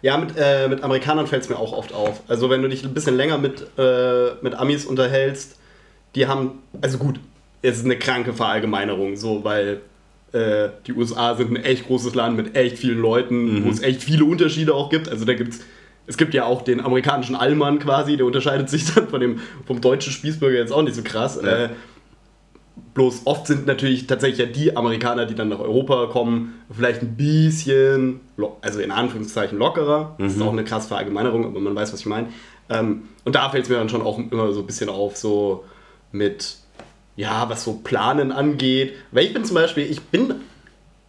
Ja, 0.00 0.18
mit, 0.18 0.34
äh, 0.36 0.68
mit 0.68 0.82
Amerikanern 0.82 1.26
fällt 1.26 1.44
es 1.44 1.48
mir 1.48 1.58
auch 1.58 1.72
oft 1.72 1.92
auf. 1.92 2.22
Also 2.28 2.50
wenn 2.50 2.60
du 2.60 2.68
dich 2.68 2.82
ein 2.82 2.92
bisschen 2.92 3.16
länger 3.16 3.38
mit, 3.38 3.66
äh, 3.78 4.32
mit 4.42 4.54
Amis 4.54 4.84
unterhältst, 4.84 5.56
die 6.14 6.26
haben, 6.26 6.62
also 6.80 6.98
gut, 6.98 7.20
es 7.62 7.78
ist 7.78 7.84
eine 7.84 7.96
kranke 7.96 8.32
Verallgemeinerung, 8.32 9.16
so, 9.16 9.44
weil 9.44 9.80
äh, 10.32 10.70
die 10.86 10.92
USA 10.92 11.34
sind 11.34 11.50
ein 11.50 11.64
echt 11.64 11.86
großes 11.86 12.14
Land 12.14 12.36
mit 12.36 12.56
echt 12.56 12.78
vielen 12.78 12.98
Leuten, 12.98 13.60
mhm. 13.60 13.64
wo 13.64 13.70
es 13.70 13.82
echt 13.82 14.02
viele 14.02 14.24
Unterschiede 14.24 14.74
auch 14.74 14.90
gibt. 14.90 15.08
Also 15.08 15.24
da 15.24 15.34
gibt's, 15.34 15.60
es 16.06 16.16
gibt 16.16 16.34
ja 16.34 16.44
auch 16.44 16.62
den 16.62 16.80
amerikanischen 16.80 17.36
Allmann 17.36 17.78
quasi, 17.78 18.16
der 18.16 18.26
unterscheidet 18.26 18.68
sich 18.68 18.84
dann 18.94 19.08
von 19.08 19.20
dem, 19.20 19.40
vom 19.66 19.80
deutschen 19.80 20.12
Spießbürger 20.12 20.58
jetzt 20.58 20.72
auch 20.72 20.82
nicht 20.82 20.94
so 20.94 21.02
krass. 21.02 21.38
Ja. 21.42 21.64
Äh, 21.64 21.68
bloß 22.94 23.22
oft 23.26 23.46
sind 23.46 23.66
natürlich 23.66 24.06
tatsächlich 24.06 24.38
ja 24.38 24.46
die 24.46 24.76
Amerikaner, 24.76 25.26
die 25.26 25.34
dann 25.34 25.48
nach 25.48 25.60
Europa 25.60 26.06
kommen, 26.06 26.54
vielleicht 26.70 27.02
ein 27.02 27.16
bisschen, 27.16 28.20
also 28.60 28.80
in 28.80 28.90
Anführungszeichen 28.90 29.58
lockerer. 29.58 30.14
Mhm. 30.18 30.22
Das 30.22 30.32
ist 30.32 30.38
mhm. 30.38 30.48
auch 30.48 30.52
eine 30.52 30.64
krasse 30.64 30.88
Verallgemeinerung, 30.88 31.46
aber 31.46 31.60
man 31.60 31.74
weiß, 31.74 31.92
was 31.92 32.00
ich 32.00 32.06
meine. 32.06 32.28
Ähm, 32.68 33.02
und 33.24 33.34
da 33.34 33.50
fällt 33.50 33.64
es 33.64 33.70
mir 33.70 33.76
dann 33.76 33.88
schon 33.88 34.02
auch 34.02 34.18
immer 34.18 34.52
so 34.52 34.60
ein 34.60 34.66
bisschen 34.66 34.88
auf, 34.88 35.16
so 35.16 35.64
mit, 36.12 36.56
ja, 37.16 37.48
was 37.48 37.64
so 37.64 37.74
Planen 37.74 38.32
angeht. 38.32 38.94
Weil 39.10 39.24
ich 39.24 39.34
bin 39.34 39.44
zum 39.44 39.54
Beispiel, 39.54 39.90
ich 39.90 40.00
bin, 40.02 40.34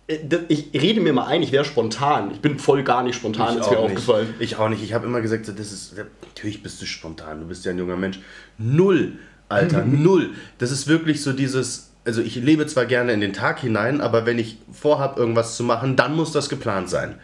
äh, 0.07 0.17
ich 0.47 0.69
rede 0.73 1.01
mir 1.01 1.13
mal 1.13 1.25
ein, 1.25 1.43
ich 1.43 1.51
wäre 1.51 1.65
spontan. 1.65 2.31
Ich 2.31 2.39
bin 2.39 2.57
voll 2.59 2.83
gar 2.83 3.03
nicht 3.03 3.15
spontan, 3.15 3.57
ist 3.57 3.69
mir 3.69 3.77
nicht. 3.77 3.77
aufgefallen. 3.77 4.33
Ich 4.39 4.55
auch 4.57 4.69
nicht. 4.69 4.83
Ich 4.83 4.93
habe 4.93 5.05
immer 5.05 5.21
gesagt, 5.21 5.47
das 5.47 5.71
ist, 5.71 5.95
natürlich 5.97 6.63
bist 6.63 6.81
du 6.81 6.85
spontan, 6.85 7.41
du 7.41 7.47
bist 7.47 7.65
ja 7.65 7.71
ein 7.71 7.77
junger 7.77 7.97
Mensch. 7.97 8.19
Null, 8.57 9.19
Alter, 9.49 9.85
null. 9.85 10.31
Das 10.57 10.71
ist 10.71 10.87
wirklich 10.87 11.21
so 11.21 11.33
dieses, 11.33 11.91
also 12.05 12.21
ich 12.21 12.35
lebe 12.35 12.65
zwar 12.67 12.85
gerne 12.85 13.13
in 13.13 13.21
den 13.21 13.33
Tag 13.33 13.59
hinein, 13.59 14.01
aber 14.01 14.25
wenn 14.25 14.39
ich 14.39 14.57
vorhabe, 14.71 15.19
irgendwas 15.19 15.55
zu 15.55 15.63
machen, 15.63 15.95
dann 15.95 16.15
muss 16.15 16.31
das 16.31 16.49
geplant 16.49 16.89
sein. 16.89 17.15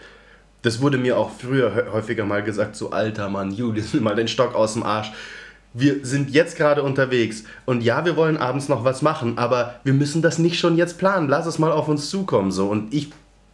Das 0.61 0.81
wurde 0.81 0.97
mir 0.97 1.17
auch 1.17 1.31
früher 1.31 1.87
häufiger 1.93 2.25
mal 2.25 2.43
gesagt, 2.43 2.75
so 2.75 2.91
alter 2.91 3.29
Mann, 3.29 3.51
Julius, 3.51 3.93
nimm 3.93 4.03
mal 4.03 4.15
den 4.15 4.27
Stock 4.27 4.55
aus 4.55 4.73
dem 4.73 4.83
Arsch 4.83 5.11
wir 5.73 6.05
sind 6.05 6.31
jetzt 6.31 6.57
gerade 6.57 6.83
unterwegs 6.83 7.43
und 7.65 7.83
ja, 7.83 8.05
wir 8.05 8.15
wollen 8.15 8.37
abends 8.37 8.69
noch 8.69 8.83
was 8.83 9.01
machen, 9.01 9.37
aber 9.37 9.75
wir 9.83 9.93
müssen 9.93 10.21
das 10.21 10.39
nicht 10.39 10.59
schon 10.59 10.77
jetzt 10.77 10.97
planen. 10.97 11.29
Lass 11.29 11.45
es 11.45 11.59
mal 11.59 11.71
auf 11.71 11.87
uns 11.87 12.09
zukommen 12.09 12.51
so 12.51 12.67
und 12.67 12.93
ich 12.93 13.09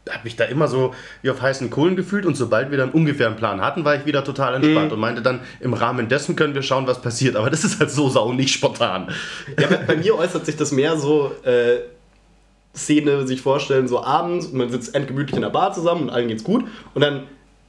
habe 0.10 0.24
mich 0.24 0.36
da 0.36 0.44
immer 0.46 0.68
so 0.68 0.94
wie 1.24 1.30
auf 1.32 1.42
heißen 1.42 1.70
Kohlen 1.70 1.96
gefühlt 1.96 2.26
und 2.26 2.36
sobald 2.36 2.72
wir 2.72 2.78
dann 2.78 2.92
ungefähr 2.92 3.28
einen 3.28 3.36
Plan 3.36 3.62
hatten, 3.62 3.86
war 3.86 3.96
ich 3.96 4.06
wieder 4.06 4.24
total 4.24 4.56
entspannt 4.56 4.92
und 4.92 5.00
meinte 5.00 5.22
dann, 5.22 5.40
im 5.60 5.74
Rahmen 5.74 6.08
dessen 6.08 6.36
können 6.36 6.54
wir 6.54 6.62
schauen, 6.62 6.86
was 6.86 7.02
passiert. 7.02 7.36
Aber 7.36 7.50
das 7.50 7.64
ist 7.64 7.80
halt 7.80 7.90
so 7.90 8.08
sau 8.10 8.32
nicht 8.32 8.54
spontan. 8.54 9.10
Ja, 9.60 9.68
bei, 9.68 9.78
bei 9.78 9.96
mir 9.96 10.16
äußert 10.16 10.46
sich 10.46 10.56
das 10.56 10.72
mehr 10.72 10.98
so, 10.98 11.32
äh, 11.44 11.78
Szene 12.76 13.26
sich 13.26 13.42
vorstellen, 13.42 13.88
so 13.88 14.04
abends, 14.04 14.48
und 14.48 14.56
man 14.56 14.70
sitzt 14.70 14.94
endgemütlich 14.94 15.36
in 15.36 15.42
der 15.42 15.50
Bar 15.50 15.74
zusammen 15.74 16.04
und 16.04 16.10
allen 16.10 16.28
geht's 16.28 16.44
gut 16.44 16.66
und 16.94 17.02
dann 17.02 17.24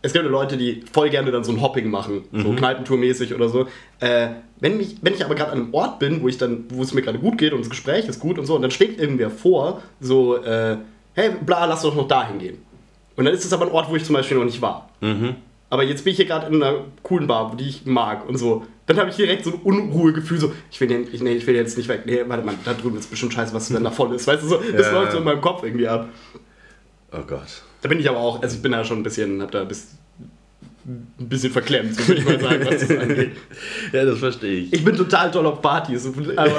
es 0.07 0.13
gibt 0.13 0.25
ja 0.25 0.31
Leute, 0.31 0.57
die 0.57 0.83
voll 0.93 1.11
gerne 1.11 1.31
dann 1.31 1.45
so 1.45 1.53
ein 1.53 1.61
Hopping 1.61 1.91
machen, 1.91 2.25
so 2.33 2.51
Kneipentour-mäßig 2.53 3.35
oder 3.35 3.49
so. 3.49 3.67
Äh, 4.01 4.29
wenn, 4.61 4.77
mich, 4.79 4.97
wenn 5.03 5.15
ich 5.15 5.25
aber 5.25 5.35
gerade 5.35 5.53
an 5.53 5.59
einem 5.63 5.75
Ort 5.75 5.99
bin, 5.99 6.23
wo 6.23 6.29
ich 6.29 6.39
dann, 6.39 6.65
wo 6.71 6.83
es 6.83 6.95
mir 6.95 7.03
gerade 7.03 7.19
gut 7.19 7.39
geht 7.39 7.53
und 7.53 7.61
das 7.61 7.71
Gespräch 7.71 8.07
ist 8.09 8.21
gut 8.21 8.39
und 8.39 8.47
so, 8.47 8.55
und 8.57 8.63
dann 8.63 8.71
schlägt 8.71 9.01
irgendwer 9.01 9.31
vor, 9.31 9.83
so, 10.01 10.37
äh, 10.43 10.77
hey, 11.15 11.31
bla, 11.45 11.65
lass 11.67 11.83
doch 11.83 11.95
noch 11.95 12.09
dahin 12.09 12.39
gehen. 12.39 12.59
Und 13.17 13.25
dann 13.25 13.35
ist 13.35 13.45
es 13.45 13.53
aber 13.53 13.67
ein 13.67 13.73
Ort, 13.73 13.91
wo 13.91 13.97
ich 13.97 14.05
zum 14.05 14.15
Beispiel 14.15 14.37
noch 14.37 14.45
nicht 14.45 14.61
war. 14.63 14.89
Aber 15.71 15.83
jetzt 15.83 16.05
bin 16.05 16.13
ich 16.13 16.17
hier 16.17 16.27
gerade 16.27 16.47
in 16.55 16.63
einer 16.63 16.85
coolen 17.03 17.27
Bar, 17.27 17.57
die 17.59 17.69
ich 17.69 17.87
mag 17.87 18.29
und 18.29 18.37
so. 18.39 18.65
Dann 18.87 18.99
habe 18.99 19.11
ich 19.11 19.17
direkt 19.17 19.45
so 19.45 19.51
ein 19.51 19.61
Unruhegefühl, 19.65 20.39
so, 20.39 20.53
ich 20.71 20.81
will, 20.81 21.09
ich, 21.13 21.21
nee, 21.23 21.33
ich 21.33 21.47
will 21.47 21.57
jetzt 21.57 21.77
nicht 21.77 21.89
weg. 21.89 22.03
Nee, 22.07 22.21
warte 22.27 22.45
mal, 22.47 22.55
da 22.65 22.73
drüben 22.75 22.97
ist 22.99 23.11
bestimmt 23.11 23.33
scheiße, 23.33 23.53
was 23.53 23.73
wenn 23.75 23.83
da 23.83 23.91
voll 23.91 24.15
ist. 24.15 24.27
Weißt 24.29 24.43
du, 24.45 24.47
so, 24.49 24.61
das 24.77 24.87
Ja. 24.87 24.93
läuft 24.93 25.13
so 25.13 25.19
in 25.19 25.25
meinem 25.25 25.41
Kopf 25.41 25.65
irgendwie 25.65 25.89
ab. 25.89 26.09
Oh 27.13 27.23
Gott. 27.27 27.63
Da 27.83 27.89
bin 27.89 27.99
ich 27.99 28.09
aber 28.09 28.19
auch, 28.19 28.43
also 28.43 28.57
ich 28.57 28.63
bin 28.63 28.73
da 28.73 28.85
schon 28.85 28.99
ein 28.99 29.03
bisschen, 29.03 29.43
hab 29.43 29.51
da 29.51 29.65
bis, 29.65 29.96
ein 30.89 31.29
bisschen 31.29 31.51
verklemmt, 31.53 31.95
so 31.97 32.07
würde 32.07 32.21
ich 32.21 32.25
mal 32.27 32.39
sagen, 32.41 32.65
was 32.67 32.81
das 32.87 32.91
angeht. 32.99 33.33
Ja, 33.93 34.05
das 34.05 34.19
verstehe 34.21 34.61
ich. 34.61 34.73
Ich 34.73 34.85
bin 34.85 34.97
total 34.97 35.31
toll 35.33 35.45
auf 35.47 35.61
Partys. 35.61 36.07
Aber 36.07 36.17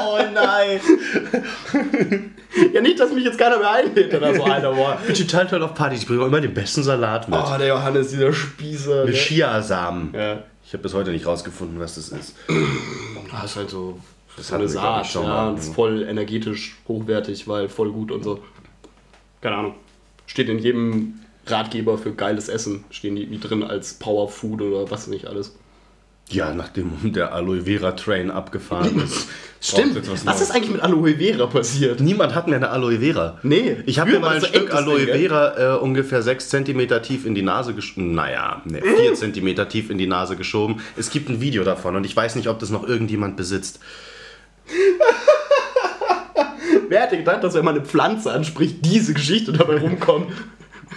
oh 0.00 0.18
nein. 0.32 0.80
ja, 2.72 2.80
nicht, 2.80 3.00
dass 3.00 3.12
mich 3.12 3.24
jetzt 3.24 3.38
keiner 3.38 3.58
mehr 3.58 3.70
einlädt 3.72 4.14
oder 4.14 4.34
so, 4.34 4.44
Alter, 4.44 4.72
boah. 4.72 4.98
Ich 5.02 5.06
bin 5.18 5.26
total 5.26 5.46
toll 5.48 5.62
auf 5.62 5.74
Partys. 5.74 6.00
Ich 6.02 6.06
bringe 6.06 6.22
auch 6.22 6.26
immer 6.28 6.40
den 6.40 6.54
besten 6.54 6.82
Salat 6.82 7.28
mit. 7.28 7.38
Oh, 7.38 7.58
der 7.58 7.66
Johannes, 7.68 8.10
dieser 8.10 8.32
Spießer. 8.32 9.04
mit 9.04 9.14
der- 9.14 9.20
Chiasamen. 9.20 10.14
Ja. 10.14 10.42
Ich 10.64 10.72
habe 10.72 10.82
bis 10.84 10.94
heute 10.94 11.10
nicht 11.10 11.26
rausgefunden, 11.26 11.78
was 11.80 11.96
das 11.96 12.08
ist. 12.10 12.36
Ah, 13.32 13.44
ist 13.44 13.56
halt 13.56 13.68
so 13.70 13.98
Das 14.36 14.48
so 14.48 14.54
eine 14.54 14.68
Saat, 14.68 15.06
schon 15.06 15.24
ja, 15.24 15.28
mal. 15.28 15.48
und 15.50 15.58
ist 15.58 15.74
voll 15.74 16.02
energetisch 16.04 16.76
hochwertig, 16.88 17.46
weil 17.48 17.68
voll 17.68 17.90
gut 17.90 18.10
und 18.12 18.22
so. 18.22 18.42
Keine 19.40 19.56
Ahnung. 19.56 19.74
Steht 20.26 20.48
in 20.48 20.58
jedem 20.60 21.14
Ratgeber 21.46 21.98
für 21.98 22.12
geiles 22.12 22.48
Essen, 22.48 22.84
stehen 22.90 23.16
die, 23.16 23.26
die 23.26 23.40
drin 23.40 23.62
als 23.64 23.94
Powerfood 23.94 24.62
oder 24.62 24.90
was 24.90 25.06
nicht 25.08 25.26
alles. 25.26 25.54
Ja, 26.30 26.54
nachdem 26.54 26.92
der 27.12 27.32
Aloe 27.34 27.62
Vera 27.62 27.92
Train 27.92 28.30
abgefahren 28.30 29.02
ist. 29.02 29.28
Stimmt. 29.60 29.96
Was, 30.24 30.40
ist 30.40 30.50
eigentlich 30.50 30.70
mit 30.70 30.80
Aloe 30.82 31.16
Vera 31.16 31.46
passiert? 31.46 32.00
Niemand 32.00 32.34
hat 32.34 32.48
mehr 32.48 32.56
eine 32.56 32.70
Aloe 32.70 32.98
Vera. 32.98 33.38
Nee, 33.42 33.76
Ich 33.86 33.98
habe 34.00 34.10
mir 34.10 34.18
mal 34.18 34.34
ein 34.34 34.40
so 34.40 34.46
Stück 34.48 34.74
Aloe? 34.74 35.06
Vera 35.06 35.76
äh, 35.76 35.78
ungefähr 35.78 36.22
6 36.22 36.48
cm 36.48 37.02
tief 37.02 37.26
in 37.26 37.34
die 37.36 37.42
Nase 37.42 37.74
geschoben. 37.74 38.14
Naja, 38.14 38.62
ne, 38.64 38.80
4 38.82 39.14
cm 39.14 39.68
tief 39.68 39.90
in 39.90 39.98
die 39.98 40.06
Nase 40.08 40.36
geschoben. 40.36 40.80
Es 40.96 41.10
gibt 41.10 41.28
ein 41.28 41.40
Video 41.40 41.62
davon 41.64 41.94
und 41.94 42.04
ich 42.04 42.16
weiß 42.16 42.34
nicht, 42.34 42.48
ob 42.48 42.58
das 42.58 42.70
noch 42.70 42.88
irgendjemand 42.88 43.36
besitzt. 43.36 43.78
Wer 46.88 47.02
hätte 47.02 47.16
gedacht, 47.16 47.44
dass 47.44 47.54
wenn 47.54 47.64
man 47.64 47.76
eine 47.76 47.84
Pflanze 47.84 48.32
anspricht, 48.32 48.84
diese 48.84 49.14
Geschichte 49.14 49.52
dabei 49.52 49.78
rumkommt? 49.78 50.26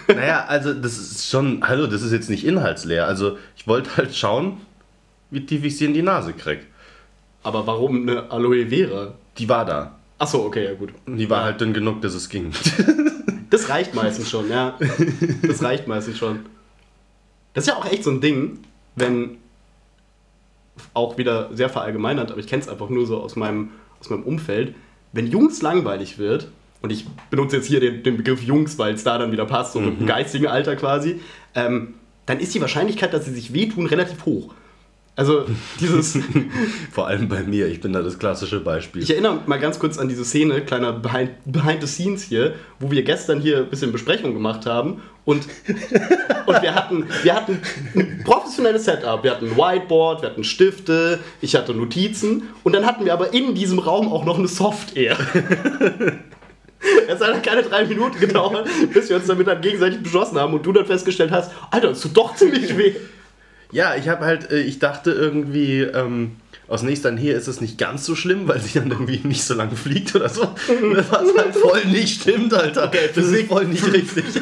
Naja, 0.08 0.46
also 0.46 0.74
das 0.74 0.98
ist 0.98 1.30
schon, 1.30 1.68
hallo, 1.68 1.88
das 1.88 2.02
ist 2.02 2.12
jetzt 2.12 2.30
nicht 2.30 2.46
inhaltsleer. 2.46 3.08
Also 3.08 3.38
ich 3.56 3.68
wollte 3.68 3.98
halt 3.98 4.16
schauen, 4.16 4.58
wie 5.32 5.46
tief 5.46 5.64
ich 5.64 5.78
sie 5.78 5.86
in 5.86 5.94
die 5.94 6.02
Nase 6.02 6.34
krieg. 6.34 6.68
Aber 7.44 7.68
warum 7.68 8.02
eine 8.02 8.32
Aloe 8.32 8.68
Vera? 8.68 9.14
Die 9.38 9.50
war 9.50 9.66
da. 9.66 9.96
Achso, 10.18 10.46
okay, 10.46 10.66
ja 10.66 10.74
gut. 10.74 10.90
Die 11.06 11.30
war 11.30 11.44
halt 11.44 11.62
dünn 11.62 11.74
genug, 11.74 12.02
dass 12.02 12.14
es 12.14 12.30
ging. 12.30 12.52
Das 13.52 13.70
reicht 13.70 13.94
meistens 13.94 14.30
schon, 14.30 14.50
ja. 14.50 14.78
Das 15.44 15.64
reicht 15.64 15.88
meistens 15.88 16.18
schon. 16.18 16.48
Das 17.54 17.64
ist 17.64 17.68
ja 17.68 17.78
auch 17.78 17.86
echt 17.86 18.04
so 18.04 18.10
ein 18.10 18.20
Ding, 18.20 18.60
wenn 18.96 19.38
auch 20.94 21.18
wieder 21.18 21.50
sehr 21.54 21.70
verallgemeinert, 21.70 22.32
aber 22.32 22.40
ich 22.40 22.48
kenne 22.48 22.64
es 22.64 22.68
einfach 22.68 22.90
nur 22.90 23.06
so 23.06 23.22
aus 23.22 23.36
meinem, 23.36 23.70
aus 24.02 24.10
meinem 24.10 24.24
Umfeld, 24.24 24.76
wenn 25.14 25.28
Jungs 25.28 25.62
langweilig 25.62 26.18
wird, 26.18 26.50
und 26.86 26.92
ich 26.92 27.08
benutze 27.32 27.56
jetzt 27.56 27.65
hier 27.65 27.80
den, 27.80 28.04
den 28.04 28.15
Begriff 28.15 28.44
Jungs, 28.44 28.77
weil 28.77 28.94
es 28.94 29.04
da 29.04 29.18
dann 29.18 29.32
wieder 29.32 29.46
passt, 29.46 29.74
so 29.74 29.80
im 29.80 30.06
geistigen 30.06 30.46
Alter 30.46 30.75
quasi, 30.75 31.20
ähm, 31.56 31.96
dann 32.27 32.39
ist 32.39 32.54
die 32.54 32.62
Wahrscheinlichkeit, 32.62 33.12
dass 33.12 33.25
sie 33.25 33.34
sich 33.34 33.54
wehtun, 33.54 33.88
relativ 33.88 34.24
hoch. 34.25 34.54
Also 35.15 35.46
dieses, 35.80 36.20
Vor 36.92 37.08
allem 37.08 37.27
bei 37.27 37.42
mir, 37.42 37.68
ich 37.68 37.82
bin 37.82 37.92
da 37.92 38.04
das 38.04 38.20
klassische 38.20 38.60
Beispiel. 38.60 39.01
ich 39.01 39.10
erinnere 39.10 39.39
mal 39.48 39.60
ganz 39.60 39.80
kurz 39.80 39.98
an 39.98 40.10
diese 40.10 40.25
Szene, 40.25 40.62
kleiner 40.62 40.94
Behind, 40.94 41.32
Behind 41.46 41.82
the 41.82 41.88
Scenes 41.88 42.22
hier, 42.22 42.54
wo 42.80 42.92
wir 42.92 43.01
gestern 43.01 43.39
hier 43.39 43.60
ein 43.60 43.70
bisschen 43.70 43.92
Besprechung 43.92 44.36
gemacht 44.36 44.68
haben 44.68 45.01
und, 45.24 45.48
und 46.46 46.62
wir, 46.62 46.75
hatten, 46.75 47.08
wir 47.24 47.34
hatten 47.34 47.60
ein 47.96 48.22
professionelles 48.24 48.86
Setup. 48.86 49.24
Wir 49.24 49.32
hatten 49.32 49.50
ein 49.50 49.58
Whiteboard, 49.58 50.22
wir 50.22 50.30
hatten 50.30 50.44
Stifte, 50.44 51.20
ich 51.42 51.56
hatte 51.56 51.74
Notizen 51.74 52.44
und 52.63 52.74
dann 52.74 52.86
hatten 52.86 53.06
wir 53.06 53.13
aber 53.13 53.34
in 53.34 53.56
diesem 53.56 53.80
Raum 53.80 54.12
auch 54.12 54.24
noch 54.24 54.38
eine 54.38 54.48
Software. 54.48 55.18
Es 57.08 57.22
hat 57.22 57.44
keine 57.44 57.63
drei 57.63 57.86
Minuten 57.86 58.20
gedauert, 58.20 58.68
bis 58.94 59.10
wir 59.10 59.18
uns 59.18 59.27
damit 59.27 59.48
dann 59.48 59.62
gegenseitig 59.62 60.01
beschossen 60.01 60.38
haben 60.38 60.54
und 60.54 60.65
du 60.65 60.72
dann 60.72 60.86
festgestellt 60.86 61.32
hast, 61.32 61.51
Alter, 61.72 61.89
das 61.89 62.01
tut 62.01 62.15
doch 62.15 62.36
ziemlich 62.36 62.77
weh. 62.77 62.94
Ja, 63.72 63.96
ich 63.96 64.08
habe 64.08 64.25
halt, 64.25 64.51
äh, 64.51 64.62
ich 64.62 64.80
dachte 64.80 65.12
irgendwie, 65.12 65.82
ähm, 65.82 66.38
aus 66.68 66.82
nächster 66.82 67.12
Nähe 67.12 67.34
ist 67.34 67.48
es 67.48 67.62
nicht 67.62 67.77
ganz 67.77 68.06
so 68.06 68.15
schlimm, 68.15 68.48
weil 68.48 68.60
sie 68.60 68.80
dann 68.80 68.89
irgendwie 68.89 69.22
nicht 69.24 69.44
so 69.44 69.54
lange 69.54 69.75
fliegt 69.75 70.15
oder 70.15 70.30
so. 70.30 70.44
Was 71.10 71.38
halt 71.38 71.56
voll 71.56 71.86
nicht 71.86 72.22
stimmt, 72.22 72.54
Alter. 72.54 72.86
Okay, 72.86 73.10
das 73.13 73.25
ist 73.25 73.48
voll 73.48 73.65
nicht 73.65 73.92
richtig. 73.92 74.25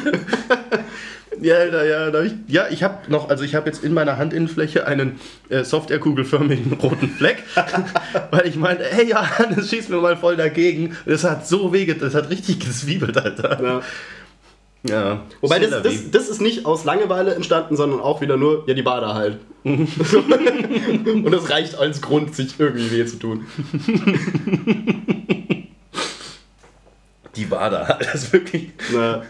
ja, 1.40 1.56
Alter, 1.56 1.84
ja, 1.84 2.10
da 2.10 2.18
hab 2.18 2.26
ich, 2.26 2.32
ja, 2.48 2.66
ich 2.70 2.82
habe 2.82 3.10
noch, 3.10 3.28
also 3.28 3.44
ich 3.44 3.54
habe 3.54 3.66
jetzt 3.66 3.84
in 3.84 3.94
meiner 3.94 4.16
Handinnenfläche 4.16 4.86
einen 4.86 5.18
äh, 5.48 5.64
softwarekugelförmigen 5.64 6.72
roten 6.82 7.08
Fleck, 7.08 7.42
weil 8.30 8.46
ich 8.46 8.56
meinte, 8.56 8.84
hey, 8.84 9.08
ja, 9.08 9.28
das 9.54 9.70
schießt 9.70 9.90
mir 9.90 9.98
mal 9.98 10.16
voll 10.16 10.36
dagegen. 10.36 10.96
Das 11.06 11.24
hat 11.24 11.46
so 11.46 11.72
weh, 11.72 11.86
das 11.86 12.14
hat 12.14 12.30
richtig 12.30 12.60
gezwiebelt, 12.60 13.16
Alter. 13.16 13.62
Ja. 13.62 13.82
Ja. 14.86 15.22
Wobei 15.40 15.60
das, 15.60 15.82
das, 15.82 16.10
das 16.10 16.28
ist 16.28 16.42
nicht 16.42 16.66
aus 16.66 16.84
Langeweile 16.84 17.34
entstanden, 17.34 17.74
sondern 17.74 18.00
auch 18.00 18.20
wieder 18.20 18.36
nur, 18.36 18.64
ja, 18.66 18.74
die 18.74 18.82
Bader 18.82 19.14
halt. 19.14 19.38
Und 19.64 21.30
das 21.32 21.48
reicht 21.48 21.76
als 21.76 22.02
Grund, 22.02 22.34
sich 22.34 22.60
irgendwie 22.60 22.90
weh 22.90 23.06
zu 23.06 23.18
tun. 23.18 23.46
Die 27.36 27.50
war 27.50 27.70
da, 27.70 27.98
das 27.98 28.14
ist 28.14 28.32
wirklich. 28.34 28.70
Na. 28.92 29.22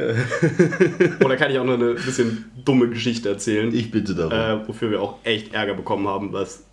Oder 1.24 1.36
kann 1.36 1.50
ich 1.50 1.58
auch 1.58 1.64
noch 1.64 1.74
eine 1.74 1.94
bisschen 1.94 2.50
dumme 2.64 2.88
Geschichte 2.88 3.28
erzählen, 3.28 3.74
Ich 3.74 3.90
bitte 3.90 4.14
darum. 4.14 4.32
äh, 4.32 4.68
wofür 4.68 4.90
wir 4.90 5.00
auch 5.02 5.16
echt 5.24 5.54
Ärger 5.54 5.74
bekommen 5.74 6.08
haben, 6.08 6.32
was 6.32 6.64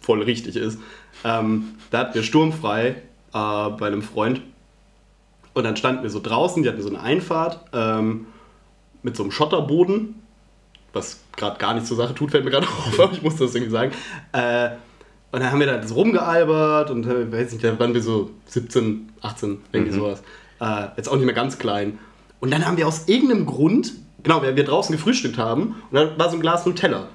voll 0.00 0.22
richtig 0.22 0.56
ist. 0.56 0.78
Ähm, 1.24 1.74
da 1.90 1.98
hatten 1.98 2.14
wir 2.14 2.22
sturmfrei 2.22 2.88
äh, 2.88 2.94
bei 3.32 3.86
einem 3.86 4.02
Freund 4.02 4.40
und 5.54 5.64
dann 5.64 5.76
standen 5.76 6.02
wir 6.02 6.10
so 6.10 6.20
draußen, 6.20 6.62
die 6.62 6.68
hatten 6.68 6.80
so 6.82 6.88
eine 6.88 7.00
Einfahrt 7.00 7.60
ähm, 7.72 8.26
mit 9.02 9.16
so 9.16 9.22
einem 9.24 9.32
Schotterboden, 9.32 10.14
was 10.92 11.20
gerade 11.36 11.58
gar 11.58 11.74
nichts 11.74 11.88
zur 11.88 11.96
Sache 11.96 12.14
tut, 12.14 12.30
fällt 12.30 12.44
mir 12.44 12.50
gerade 12.50 12.66
auf, 12.86 12.98
aber 13.00 13.12
ich 13.12 13.22
muss 13.22 13.36
das 13.36 13.54
irgendwie 13.54 13.72
sagen. 13.72 13.92
Äh, 14.32 14.70
und 15.30 15.40
dann 15.40 15.52
haben 15.52 15.60
wir 15.60 15.66
da 15.66 15.86
so 15.86 15.94
rumgealbert 15.94 16.90
und 16.90 17.04
äh, 17.06 17.30
weiß 17.30 17.52
nicht, 17.52 17.62
da 17.62 17.78
waren 17.78 17.92
wir 17.92 18.00
so 18.02 18.30
17, 18.46 19.10
18, 19.20 19.58
irgendwie 19.72 19.92
sowas. 19.92 20.22
Äh, 20.60 20.86
jetzt 20.96 21.08
auch 21.08 21.16
nicht 21.16 21.26
mehr 21.26 21.34
ganz 21.34 21.58
klein. 21.58 21.98
Und 22.40 22.50
dann 22.52 22.66
haben 22.66 22.76
wir 22.76 22.86
aus 22.86 23.08
irgendeinem 23.08 23.46
Grund, 23.46 23.92
genau, 24.22 24.42
wir, 24.42 24.54
wir 24.56 24.64
draußen 24.64 24.94
gefrühstückt 24.94 25.38
haben 25.38 25.76
und 25.90 25.94
dann 25.94 26.18
war 26.18 26.30
so 26.30 26.36
ein 26.36 26.40
Glas 26.40 26.64
Nutella. 26.66 27.08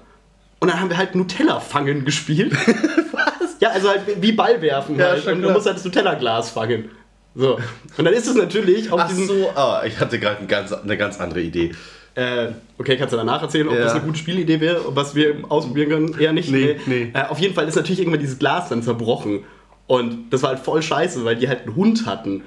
Und 0.60 0.70
dann 0.72 0.80
haben 0.80 0.90
wir 0.90 0.98
halt 0.98 1.16
Nutella-Fangen 1.16 2.06
gespielt. 2.06 2.54
Was? 3.12 3.58
Ja, 3.60 3.70
also 3.70 3.90
halt 3.90 4.02
wie 4.22 4.32
Ball 4.32 4.62
werfen 4.62 4.98
Ja, 4.98 5.08
halt. 5.10 5.28
Und 5.28 5.42
du 5.42 5.50
musst 5.50 5.66
halt 5.66 5.78
das 5.78 5.86
Nutella-Glas 5.86 6.52
fangen. 6.52 6.90
So. 7.36 7.58
Und 7.98 8.06
dann 8.06 8.14
ist 8.14 8.28
es 8.28 8.36
natürlich 8.36 8.92
auf 8.92 9.00
Ach 9.02 9.08
diesen. 9.10 9.28
so, 9.28 9.50
ah, 9.56 9.84
ich 9.86 10.00
hatte 10.00 10.20
gerade 10.20 10.40
ein 10.42 10.48
ganz, 10.48 10.72
eine 10.72 10.98
ganz 10.98 11.20
andere 11.20 11.42
Idee. 11.42 11.72
Äh, 12.16 12.50
okay, 12.78 12.96
kannst 12.96 13.12
du 13.14 13.18
danach 13.18 13.42
erzählen, 13.42 13.68
ob 13.68 13.74
Ja. 13.74 13.82
das 13.86 13.94
eine 13.94 14.02
gute 14.04 14.20
Spielidee 14.20 14.60
wäre, 14.60 14.96
was 14.96 15.16
wir 15.16 15.38
ausprobieren 15.50 15.90
können? 15.90 16.20
Eher 16.20 16.32
nicht. 16.32 16.52
Nee, 16.52 16.80
nee. 16.86 17.12
Äh, 17.14 17.24
auf 17.28 17.40
jeden 17.40 17.56
Fall 17.56 17.68
ist 17.68 17.76
natürlich 17.76 18.00
irgendwann 18.00 18.20
dieses 18.22 18.38
Glas 18.38 18.70
dann 18.70 18.84
zerbrochen. 18.84 19.44
Und 19.88 20.30
das 20.30 20.44
war 20.44 20.52
halt 20.52 20.60
voll 20.60 20.82
scheiße, 20.82 21.26
weil 21.26 21.36
die 21.36 21.48
halt 21.50 21.62
einen 21.66 21.76
Hund 21.76 22.06
hatten. 22.06 22.44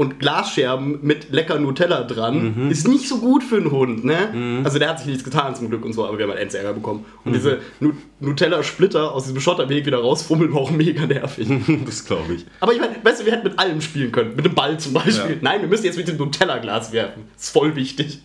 Und 0.00 0.18
Glasscherben 0.18 1.00
mit 1.02 1.30
lecker 1.30 1.58
Nutella 1.58 2.04
dran 2.04 2.54
Mhm. 2.64 2.70
ist 2.70 2.88
nicht 2.88 3.06
so 3.06 3.18
gut 3.18 3.42
für 3.44 3.56
einen 3.56 3.70
Hund, 3.70 4.02
ne? 4.02 4.62
Also 4.64 4.78
der 4.78 4.88
hat 4.88 4.98
sich 4.98 5.08
nichts 5.08 5.24
getan 5.24 5.54
zum 5.54 5.68
Glück 5.68 5.84
und 5.84 5.92
so, 5.92 6.06
aber 6.06 6.16
wir 6.16 6.26
haben 6.26 6.32
halt 6.34 6.54
Ärger 6.54 6.72
bekommen. 6.72 7.04
Und 7.22 7.32
Mhm. 7.32 7.34
diese 7.34 7.58
Nu- 7.80 7.92
Nutella-Splitter 8.20 9.12
aus 9.12 9.24
diesem 9.24 9.40
Schotterweg 9.40 9.84
wieder 9.84 9.98
rausfummeln 9.98 10.54
war 10.54 10.60
auch 10.62 10.70
mega 10.70 11.04
nervig. 11.06 11.48
Das 11.84 12.04
glaube 12.06 12.32
ich. 12.34 12.46
Aber 12.60 12.72
ich 12.72 12.80
meine, 12.80 12.96
weißt 13.02 13.20
du, 13.20 13.26
wir 13.26 13.32
hätten 13.32 13.48
mit 13.48 13.58
allem 13.58 13.82
spielen 13.82 14.10
können. 14.10 14.34
Mit 14.36 14.46
dem 14.46 14.54
Ball 14.54 14.78
zum 14.80 14.94
Beispiel. 14.94 15.32
Ja. 15.32 15.36
Nein, 15.42 15.60
wir 15.60 15.68
müssen 15.68 15.84
jetzt 15.84 15.98
mit 15.98 16.08
dem 16.08 16.16
Nutella-Glas 16.16 16.92
werfen. 16.92 17.24
Ist 17.38 17.50
voll 17.50 17.76
wichtig. 17.76 18.20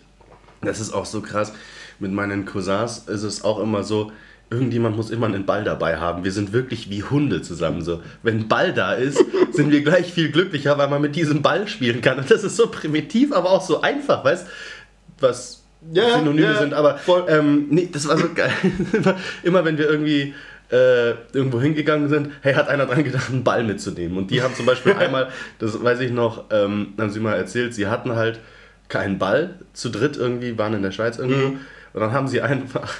Das 0.62 0.80
ist 0.80 0.94
auch 0.94 1.04
so 1.04 1.20
krass. 1.20 1.52
Mit 1.98 2.10
meinen 2.12 2.46
Cousins 2.46 3.04
ist 3.06 3.22
es 3.22 3.44
auch 3.44 3.58
immer 3.60 3.82
so, 3.84 4.12
irgendjemand 4.50 4.96
muss 4.96 5.10
immer 5.10 5.26
einen 5.26 5.44
Ball 5.44 5.64
dabei 5.64 5.98
haben. 5.98 6.24
Wir 6.24 6.32
sind 6.32 6.52
wirklich 6.52 6.88
wie 6.88 7.02
Hunde 7.02 7.42
zusammen. 7.42 7.82
So, 7.82 8.02
wenn 8.22 8.40
ein 8.40 8.48
Ball 8.48 8.72
da 8.72 8.92
ist, 8.92 9.22
sind 9.50 9.72
wir 9.72 9.82
gleich 9.82 10.12
viel 10.12 10.30
glücklicher, 10.30 10.78
weil 10.78 10.88
man 10.88 11.02
mit 11.02 11.16
diesem 11.16 11.42
Ball 11.42 11.66
spielen 11.66 12.00
kann. 12.00 12.18
Und 12.18 12.30
das 12.30 12.44
ist 12.44 12.56
so 12.56 12.68
primitiv, 12.68 13.32
aber 13.32 13.50
auch 13.50 13.62
so 13.62 13.80
einfach, 13.80 14.24
weißt 14.24 14.46
was 15.18 15.64
Ja, 15.92 16.18
Synonyme 16.18 16.46
ja, 16.46 16.58
sind. 16.58 16.74
Aber 16.74 17.00
ähm, 17.28 17.66
nee, 17.70 17.88
das 17.90 18.06
war 18.06 18.18
so 18.18 18.32
geil. 18.34 18.52
immer, 18.92 19.16
immer 19.42 19.64
wenn 19.64 19.78
wir 19.78 19.88
irgendwie 19.88 20.34
äh, 20.70 21.10
irgendwo 21.32 21.60
hingegangen 21.60 22.08
sind, 22.08 22.30
hey, 22.42 22.54
hat 22.54 22.68
einer 22.68 22.86
dran 22.86 23.02
gedacht, 23.02 23.30
einen 23.30 23.42
Ball 23.42 23.64
mitzunehmen. 23.64 24.16
Und 24.16 24.30
die 24.30 24.42
haben 24.42 24.54
zum 24.54 24.66
Beispiel 24.66 24.92
einmal, 24.98 25.28
das 25.58 25.82
weiß 25.82 26.00
ich 26.00 26.12
noch, 26.12 26.44
ähm, 26.50 26.94
haben 26.98 27.10
sie 27.10 27.20
mal 27.20 27.34
erzählt, 27.34 27.74
sie 27.74 27.88
hatten 27.88 28.14
halt 28.14 28.38
keinen 28.88 29.18
Ball, 29.18 29.58
zu 29.72 29.88
dritt 29.88 30.16
irgendwie, 30.16 30.56
waren 30.56 30.74
in 30.74 30.82
der 30.82 30.92
Schweiz 30.92 31.18
irgendwo. 31.18 31.48
Mhm. 31.48 31.60
Und 31.94 32.00
dann 32.00 32.12
haben 32.12 32.28
sie 32.28 32.42
einfach 32.42 32.94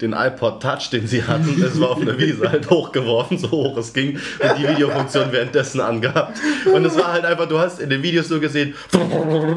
den 0.00 0.12
iPod 0.12 0.60
Touch, 0.60 0.90
den 0.90 1.06
sie 1.06 1.22
hatten, 1.22 1.60
das 1.60 1.78
war 1.80 1.90
auf 1.90 2.00
einer 2.00 2.18
Wiese 2.18 2.50
halt 2.50 2.68
hochgeworfen, 2.68 3.38
so 3.38 3.50
hoch 3.50 3.76
es 3.76 3.92
ging, 3.92 4.16
und 4.40 4.58
die 4.58 4.68
Videofunktion 4.68 5.30
währenddessen 5.30 5.80
angehabt. 5.80 6.38
Und 6.72 6.84
es 6.84 6.96
war 6.98 7.12
halt 7.12 7.24
einfach, 7.24 7.46
du 7.46 7.58
hast 7.58 7.80
in 7.80 7.90
den 7.90 8.02
Videos 8.02 8.28
so 8.28 8.40
gesehen, 8.40 8.74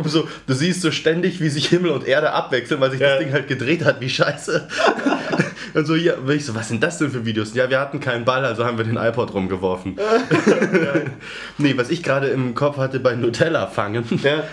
so, 0.06 0.28
du 0.46 0.54
siehst 0.54 0.82
so 0.82 0.92
ständig, 0.92 1.42
wie 1.42 1.50
sich 1.50 1.68
Himmel 1.68 1.92
und 1.92 2.08
Erde 2.08 2.32
abwechseln, 2.34 2.80
weil 2.80 2.92
sich 2.92 3.00
Ja. 3.00 3.16
das 3.16 3.20
Ding 3.20 3.34
halt 3.34 3.48
gedreht 3.48 3.84
hat, 3.84 4.00
wie 4.00 4.10
scheiße. 4.10 4.68
Und 5.74 5.86
so, 5.86 5.96
ja, 5.96 6.14
ich 6.30 6.46
so, 6.46 6.56
was 6.56 6.68
sind 6.70 6.82
das 6.84 6.98
denn 6.98 7.12
für 7.12 7.26
Videos? 7.26 7.54
Ja, 7.54 7.70
wir 7.70 7.80
hatten 7.80 8.00
keinen 8.00 8.24
Ball, 8.26 8.46
also 8.46 8.64
haben 8.66 8.78
wir 8.78 8.86
den 8.86 8.98
iPod 8.98 9.34
rumgeworfen. 9.34 9.98
nee, 11.58 11.74
was 11.78 11.90
ich 11.90 12.04
gerade 12.04 12.28
im 12.28 12.56
Kopf 12.56 12.78
hatte 12.78 13.00
bei 13.00 13.16
Nutella 13.16 13.68
fangen. 13.68 14.06
Ja. 14.24 14.44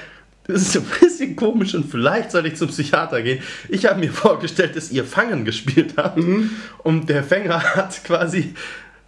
Das 0.46 0.60
ist 0.62 0.72
so 0.72 0.80
ein 0.80 0.86
bisschen 1.00 1.36
komisch 1.36 1.74
und 1.74 1.90
vielleicht 1.90 2.30
soll 2.30 2.44
ich 2.46 2.56
zum 2.56 2.68
Psychiater 2.68 3.22
gehen. 3.22 3.42
Ich 3.70 3.86
habe 3.86 3.98
mir 4.00 4.12
vorgestellt, 4.12 4.76
dass 4.76 4.90
ihr 4.90 5.04
Fangen 5.04 5.44
gespielt 5.44 5.94
habt 5.96 6.18
und 6.82 7.08
der 7.08 7.24
Fänger 7.24 7.62
hat 7.76 8.04
quasi 8.04 8.54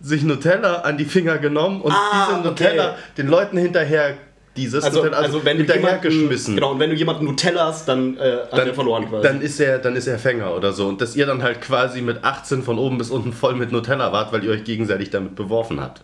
sich 0.00 0.22
Nutella 0.22 0.76
an 0.82 0.96
die 0.98 1.04
Finger 1.04 1.38
genommen 1.38 1.80
und 1.82 1.92
Ah, 1.92 2.28
diese 2.38 2.48
Nutella 2.48 2.90
okay. 2.92 2.98
den 3.18 3.28
Leuten 3.28 3.58
hinterher 3.58 4.14
dieses 4.56 4.84
Also, 4.84 5.00
Nutella 5.02 5.18
also, 5.18 5.44
wenn 5.44 5.58
du 5.58 5.64
hinterher 5.64 5.82
jemanden, 5.82 6.02
geschmissen. 6.02 6.54
Genau, 6.54 6.72
und 6.72 6.80
wenn 6.80 6.88
du 6.88 6.96
jemanden 6.96 7.26
Nutellas, 7.26 7.84
dann 7.84 8.16
äh, 8.16 8.20
hat 8.50 8.52
Dann, 8.58 8.68
er 8.68 8.74
verloren 8.74 9.06
quasi. 9.08 9.22
dann 9.28 9.42
ist 9.42 9.60
er 9.60 9.78
dann 9.78 9.94
ist 9.96 10.06
er 10.06 10.18
Fänger 10.18 10.54
oder 10.54 10.72
so 10.72 10.86
und 10.86 11.02
dass 11.02 11.14
ihr 11.16 11.26
dann 11.26 11.42
halt 11.42 11.60
quasi 11.60 12.00
mit 12.00 12.24
18 12.24 12.62
von 12.62 12.78
oben 12.78 12.96
bis 12.96 13.10
unten 13.10 13.34
voll 13.34 13.54
mit 13.54 13.72
Nutella 13.72 14.12
wart, 14.12 14.32
weil 14.32 14.42
ihr 14.44 14.50
euch 14.52 14.64
gegenseitig 14.64 15.10
damit 15.10 15.34
beworfen 15.34 15.80
habt. 15.80 16.00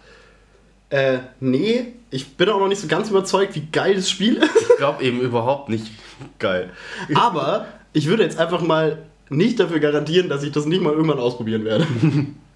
Äh, 0.92 1.20
nee, 1.40 1.94
ich 2.10 2.36
bin 2.36 2.50
auch 2.50 2.60
noch 2.60 2.68
nicht 2.68 2.82
so 2.82 2.86
ganz 2.86 3.08
überzeugt, 3.08 3.54
wie 3.54 3.66
geil 3.72 3.94
das 3.94 4.10
Spiel 4.10 4.36
ist. 4.36 4.50
Ich 4.54 4.76
glaube 4.76 5.02
eben 5.02 5.20
überhaupt 5.20 5.70
nicht 5.70 5.90
geil. 6.38 6.70
Aber 7.14 7.66
ich 7.94 8.06
würde 8.08 8.22
jetzt 8.22 8.38
einfach 8.38 8.60
mal 8.60 8.98
nicht 9.30 9.58
dafür 9.58 9.80
garantieren, 9.80 10.28
dass 10.28 10.42
ich 10.42 10.52
das 10.52 10.66
nicht 10.66 10.82
mal 10.82 10.92
irgendwann 10.92 11.18
ausprobieren 11.18 11.64
werde. 11.64 11.86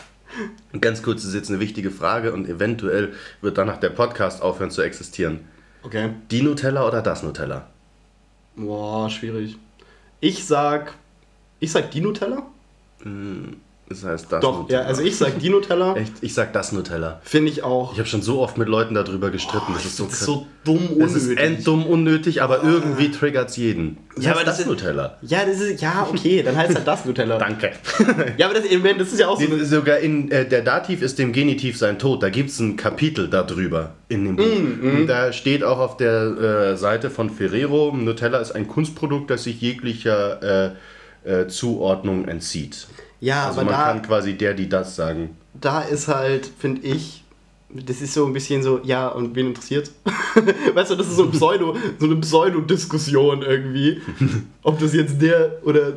Ganz 0.81 1.03
kurz, 1.03 1.23
das 1.23 1.31
ist 1.31 1.35
jetzt 1.35 1.51
eine 1.51 1.61
wichtige 1.61 1.91
Frage 1.91 2.35
und 2.35 2.47
eventuell 2.47 3.15
wird 3.41 3.57
danach 3.57 3.79
der 3.79 3.89
Podcast 3.89 4.43
aufhören 4.43 4.71
zu 4.71 4.83
existieren. 4.83 5.41
Okay. 5.83 6.11
Die 6.31 6.43
Nutella 6.43 6.87
oder 6.87 7.01
das 7.01 7.23
Nutella? 7.23 7.69
Boah, 8.55 9.09
schwierig. 9.09 9.57
Ich 10.21 10.45
sag. 10.45 10.93
Ich 11.59 11.73
sag 11.73 11.91
die 11.91 12.03
Nutella? 12.03 12.43
Das 13.89 14.03
heißt 14.03 14.33
das 14.33 14.41
Doch, 14.41 14.63
Nutella. 14.63 14.81
ja, 14.83 14.87
also 14.89 15.03
ich 15.03 15.17
sag 15.17 15.39
die 15.39 15.49
Nutella. 15.49 15.95
Echt, 15.95 16.15
ich 16.21 16.35
sag 16.35 16.53
das 16.53 16.73
Nutella. 16.73 17.21
Finde 17.23 17.53
ich 17.53 17.63
auch. 17.63 17.93
Ich 17.93 17.99
habe 18.01 18.09
schon 18.09 18.21
so 18.21 18.41
oft 18.41 18.59
mit 18.59 18.69
Leuten 18.69 18.95
darüber 18.95 19.31
gestritten. 19.31 19.73
das 19.75 19.85
ist 19.85 19.97
so 19.97 20.07
das 20.07 20.19
so 20.21 20.47
dumm 20.65 20.99
Das 20.99 21.15
ist 21.15 21.25
unnötig. 21.29 21.45
enddumm 21.45 21.87
unnötig, 21.87 22.43
aber 22.43 22.65
irgendwie 22.65 23.13
triggert 23.13 23.51
es 23.51 23.57
jeden. 23.57 23.99
Das 24.17 24.25
Ja, 24.25 24.31
aber 24.33 24.41
das 24.41 24.55
das 24.57 24.61
ist- 24.61 24.67
Nutella. 24.67 25.17
Ja, 25.23 25.45
das 25.47 25.61
ist. 25.61 25.81
Ja, 25.81 26.05
okay, 26.11 26.43
dann 26.43 26.57
heißt 26.57 26.75
halt 26.75 26.85
das 26.85 27.05
Nutella. 27.05 27.39
Danke. 27.39 27.71
Ja, 28.37 28.47
aber 28.51 28.55
das, 28.61 28.65
das 28.99 29.13
ist 29.13 29.21
ja 29.21 29.29
auch 29.29 29.41
so. 29.41 29.47
Die- 29.47 29.65
Sogar 29.65 29.99
in 29.99 30.33
äh, 30.33 30.49
der 30.49 30.63
Dativ 30.63 31.01
ist 31.01 31.21
dem 31.21 31.33
Genitiv 31.33 31.79
sein 31.79 32.01
Tod. 32.01 32.25
Da 32.25 32.29
gibt 32.29 32.51
es 32.51 32.59
ein 32.59 32.77
Kapitel 32.77 33.29
darüber 33.29 33.93
in 34.09 34.25
dem 34.25 34.35
Buch. 34.35 34.45
Mm, 34.45 34.97
Und 35.03 35.07
da 35.07 35.33
steht 35.33 35.63
auch 35.63 35.79
auf 35.79 35.97
der 35.97 36.73
äh, 36.73 36.77
Seite 36.77 37.09
von 37.09 37.31
Ferrero, 37.31 37.93
Nutella 37.97 38.39
ist 38.39 38.51
ein 38.51 38.67
Kunstprodukt, 38.67 39.31
das 39.31 39.45
sich 39.45 39.61
jeglicher 39.61 40.73
äh, 41.25 41.33
äh, 41.43 41.47
Zuordnung 41.47 42.27
entzieht. 42.27 42.89
Ja, 43.21 43.47
Also 43.47 43.61
aber 43.61 43.71
man 43.71 43.81
da, 43.81 43.85
kann 43.93 44.03
quasi 44.03 44.35
der, 44.37 44.55
die 44.55 44.69
das 44.69 44.97
sagen. 44.97 45.37
da 45.55 45.81
ist 45.81 46.09
halt, 46.09 46.51
finde 46.59 46.83
ich, 46.87 47.25
das 47.71 48.01
ist 48.01 48.15
so 48.15 48.27
ein 48.27 48.33
bisschen 48.33 48.63
so, 48.63 48.81
ja, 48.85 49.09
und 49.09 49.35
wen 49.35 49.49
interessiert? 49.49 49.91
weißt 50.75 50.91
du, 50.93 50.95
das 50.97 51.09
ist 51.09 51.17
so, 51.17 51.25
ein 51.25 51.31
Pseudo, 51.33 51.77
so 51.99 52.07
eine 52.07 52.17
Pseudo-Diskussion 52.17 53.43
irgendwie. 53.43 54.01
Ob 54.63 54.79
das 54.79 54.95
jetzt 54.95 55.21
der 55.21 55.59
oder 55.65 55.95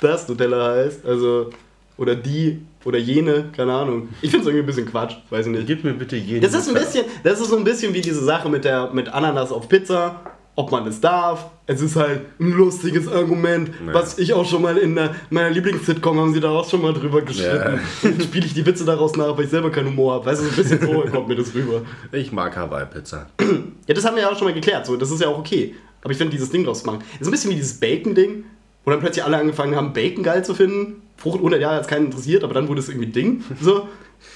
das 0.00 0.28
Nutella 0.28 0.74
heißt, 0.74 1.04
also, 1.06 1.50
oder 1.96 2.14
die 2.16 2.60
oder 2.84 2.98
jene, 2.98 3.44
keine 3.54 3.72
Ahnung. 3.74 4.08
Ich 4.22 4.30
finde 4.30 4.42
es 4.42 4.46
irgendwie 4.48 4.62
ein 4.64 4.66
bisschen 4.66 4.86
Quatsch, 4.90 5.14
weiß 5.28 5.46
ich 5.46 5.52
nicht. 5.52 5.66
Gib 5.66 5.84
mir 5.84 5.92
bitte 5.92 6.16
jeden. 6.16 6.40
Das 6.40 6.54
ist 6.54 6.68
ein 6.68 6.74
bisschen, 6.74 7.04
das 7.22 7.40
ist 7.40 7.50
so 7.50 7.56
ein 7.58 7.64
bisschen 7.64 7.92
wie 7.92 8.00
diese 8.00 8.24
Sache 8.24 8.48
mit 8.48 8.64
der 8.64 8.90
mit 8.92 9.08
Ananas 9.08 9.52
auf 9.52 9.68
Pizza, 9.68 10.20
ob 10.56 10.70
man 10.72 10.86
es 10.86 11.00
darf. 11.00 11.50
Es 11.66 11.80
ist 11.80 11.96
halt 11.96 12.22
ein 12.38 12.52
lustiges 12.52 13.08
Argument, 13.08 13.70
Ja. 13.86 13.94
was 13.94 14.18
ich 14.18 14.32
auch 14.34 14.44
schon 14.44 14.62
mal 14.62 14.76
in 14.76 14.94
der, 14.96 15.14
meiner 15.30 15.50
Lieblings-Sitcom 15.50 16.18
haben 16.18 16.34
sie 16.34 16.40
daraus 16.40 16.70
schon 16.70 16.82
mal 16.82 16.92
drüber 16.92 17.22
geschnitten. 17.22 17.80
Spiele 18.22 18.46
ich 18.46 18.54
die 18.54 18.66
Witze 18.66 18.84
daraus 18.84 19.16
nach, 19.16 19.36
weil 19.36 19.44
ich 19.44 19.50
selber 19.50 19.70
keinen 19.70 19.88
Humor 19.88 20.14
habe. 20.14 20.26
Weißt 20.26 20.42
du, 20.42 20.46
so 20.46 20.50
ein 20.50 20.56
bisschen 20.56 20.80
so 20.80 21.10
kommt 21.10 21.28
mir 21.28 21.36
das 21.36 21.54
rüber. 21.54 21.82
Ich 22.12 22.32
mag 22.32 22.56
Hawaii-Pizza. 22.56 23.26
Ja, 23.86 23.94
das 23.94 24.04
haben 24.04 24.14
wir 24.14 24.22
ja 24.22 24.30
auch 24.30 24.38
schon 24.38 24.46
mal 24.46 24.54
geklärt, 24.54 24.86
so, 24.86 24.96
das 24.96 25.10
ist 25.10 25.20
ja 25.20 25.26
auch 25.26 25.38
okay. 25.38 25.74
Aber 26.02 26.12
ich 26.12 26.18
finde 26.18 26.30
dieses 26.30 26.50
Ding 26.50 26.62
draus 26.64 26.80
zu 26.82 26.86
machen, 26.86 27.00
ist 27.18 27.26
ein 27.26 27.30
bisschen 27.32 27.50
wie 27.50 27.56
dieses 27.56 27.80
Bacon-Ding, 27.80 28.44
wo 28.84 28.90
dann 28.92 29.00
plötzlich 29.00 29.24
alle 29.24 29.36
angefangen 29.36 29.74
haben, 29.74 29.92
Bacon 29.92 30.22
geil 30.22 30.44
zu 30.44 30.54
finden. 30.54 31.02
Vor 31.20 31.34
100 31.34 31.60
Jahren 31.60 31.74
hat 31.74 31.82
es 31.82 31.86
keinen 31.86 32.06
interessiert, 32.06 32.42
aber 32.44 32.54
dann 32.54 32.66
wurde 32.66 32.80
es 32.80 32.88
irgendwie 32.88 33.08
Ding. 33.08 33.44
So. 33.60 33.88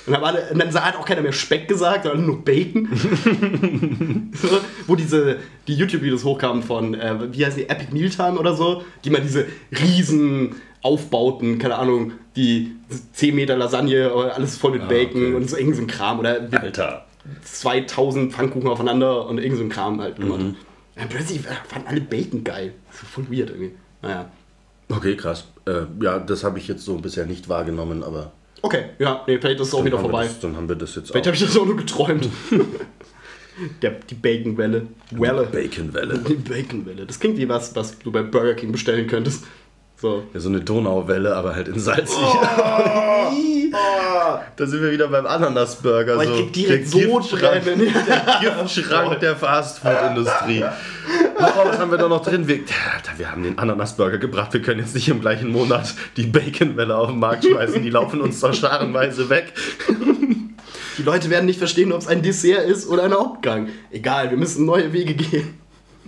Und, 0.07 0.15
alle, 0.15 0.51
und 0.51 0.59
dann 0.59 0.75
hat 0.75 0.97
auch 0.97 1.07
keiner 1.07 1.23
mehr 1.23 1.33
Speck 1.33 1.67
gesagt, 1.67 2.05
sondern 2.05 2.27
nur 2.27 2.45
Bacon. 2.45 2.89
so, 4.35 4.49
wo 4.87 4.95
diese, 4.95 5.39
die 5.67 5.75
YouTube-Videos 5.75 6.25
hochkamen 6.25 6.63
von, 6.63 6.95
äh, 6.95 7.33
wie 7.33 7.45
heißt 7.45 7.57
die, 7.57 7.69
Epic 7.71 7.91
Mealtime 7.93 8.39
oder 8.39 8.55
so, 8.55 8.85
die 9.03 9.11
mal 9.11 9.23
diese 9.23 9.47
riesen 9.73 10.57
Aufbauten, 10.83 11.59
keine 11.59 11.77
Ahnung, 11.77 12.13
die 12.37 12.73
10 13.15 13.35
Meter 13.35 13.57
Lasagne, 13.57 14.11
alles 14.13 14.59
voll 14.59 14.73
mit 14.73 14.89
Bacon 14.89 15.23
okay. 15.23 15.35
und 15.35 15.49
so 15.49 15.57
irgend 15.57 15.77
so 15.77 15.83
ein 15.83 15.87
Kram. 15.87 16.19
Oder 16.19 16.49
Alter. 16.51 17.07
2000 17.45 18.31
Pfannkuchen 18.31 18.69
aufeinander 18.69 19.27
und 19.27 19.39
irgend 19.39 19.57
so 19.57 19.65
ein 19.65 19.71
Kram 19.71 20.03
halt 20.03 20.17
gemacht. 20.17 20.55
Ja, 20.97 21.05
plötzlich 21.09 21.41
fanden 21.41 21.89
alle 21.89 22.03
Bacon 22.03 22.45
geil. 22.45 22.75
Das 22.91 23.03
ist 23.03 23.09
voll 23.09 23.25
weird 23.31 23.49
irgendwie. 23.49 23.73
Naja. 24.03 24.31
Okay, 24.91 25.17
krass. 25.17 25.47
Äh, 25.67 25.83
ja, 26.03 26.19
das 26.19 26.45
habe 26.45 26.59
ich 26.59 26.69
jetzt 26.69 26.85
so 26.85 26.97
bisher 26.97 27.27
nicht 27.27 27.49
wahrgenommen, 27.49 28.03
aber. 28.03 28.33
Okay, 28.63 28.87
ja, 28.99 29.23
nee, 29.27 29.39
vielleicht 29.39 29.61
ist 29.61 29.69
es 29.69 29.75
auch 29.75 29.85
wieder 29.85 29.99
vorbei. 29.99 30.25
Das, 30.25 30.41
dann 30.41 30.57
haben 30.57 30.69
wir 30.69 30.77
das 30.77 30.95
jetzt 30.95 31.11
Vielleicht 31.11 31.27
auch. 31.27 31.33
habe 31.33 31.37
ich 31.37 31.45
das 31.45 31.57
auch 31.57 31.67
nur 31.67 31.77
geträumt. 31.77 32.29
Der, 33.83 33.93
die 33.93 34.17
Bacon-Welle. 34.17 34.89
Welle. 35.13 35.47
Baconwelle. 35.47 36.19
Die 36.19 36.35
Bacon-Welle. 36.35 37.07
Das 37.07 37.21
klingt 37.21 37.39
wie 37.39 37.49
was, 37.49 37.77
was 37.77 37.97
du 38.01 38.11
bei 38.11 38.23
Burger 38.23 38.55
King 38.55 38.73
bestellen 38.73 39.07
könntest. 39.07 39.45
So. 39.97 40.25
Ja, 40.35 40.41
so 40.41 40.49
eine 40.49 40.61
Donauwelle, 40.61 41.37
aber 41.37 41.55
halt 41.55 41.69
in 41.69 41.79
salzig. 41.79 42.19
Oh, 42.19 43.31
Da 44.57 44.67
sind 44.67 44.83
wir 44.83 44.93
wieder 44.93 45.09
beim 45.09 45.27
Ananasburger. 45.27 46.17
Oh, 46.17 46.23
ich 46.23 46.29
so 46.29 46.35
krieg 46.35 46.53
direkt 46.53 46.95
der. 46.95 47.07
Giftschrank, 47.07 47.65
Giftschrank 48.41 49.21
der 49.21 49.37
Fastfood-Industrie. 49.37 50.65
Oh, 51.39 51.65
was 51.65 51.79
haben 51.79 51.91
wir 51.91 51.99
da 51.99 52.09
noch 52.09 52.23
drin? 52.23 52.47
Wir, 52.47 52.61
wir 53.17 53.31
haben 53.31 53.43
den 53.43 53.59
Ananasburger 53.59 54.19
gebracht. 54.19 54.53
Wir 54.53 54.63
können 54.63 54.81
jetzt 54.81 54.95
nicht 54.95 55.09
im 55.09 55.21
gleichen 55.21 55.51
Monat 55.51 55.95
die 56.17 56.27
Baconwelle 56.27 56.97
auf 56.97 57.09
den 57.09 57.19
Markt 57.19 57.45
schmeißen. 57.45 57.83
Die 57.83 57.91
laufen 57.91 58.21
uns 58.21 58.41
doch 58.41 58.55
scharenweise 58.55 59.29
weg. 59.29 59.53
Die 60.99 61.03
Leute 61.03 61.29
werden 61.31 61.47
nicht 61.47 61.59
verstehen, 61.59 61.93
ob 61.93 62.01
es 62.01 62.07
ein 62.07 62.23
Dessert 62.23 62.67
ist 62.67 62.87
oder 62.89 63.03
ein 63.03 63.13
Hauptgang. 63.13 63.69
Egal, 63.91 64.31
wir 64.31 64.37
müssen 64.37 64.65
neue 64.65 64.93
Wege 64.93 65.15
gehen. 65.15 65.59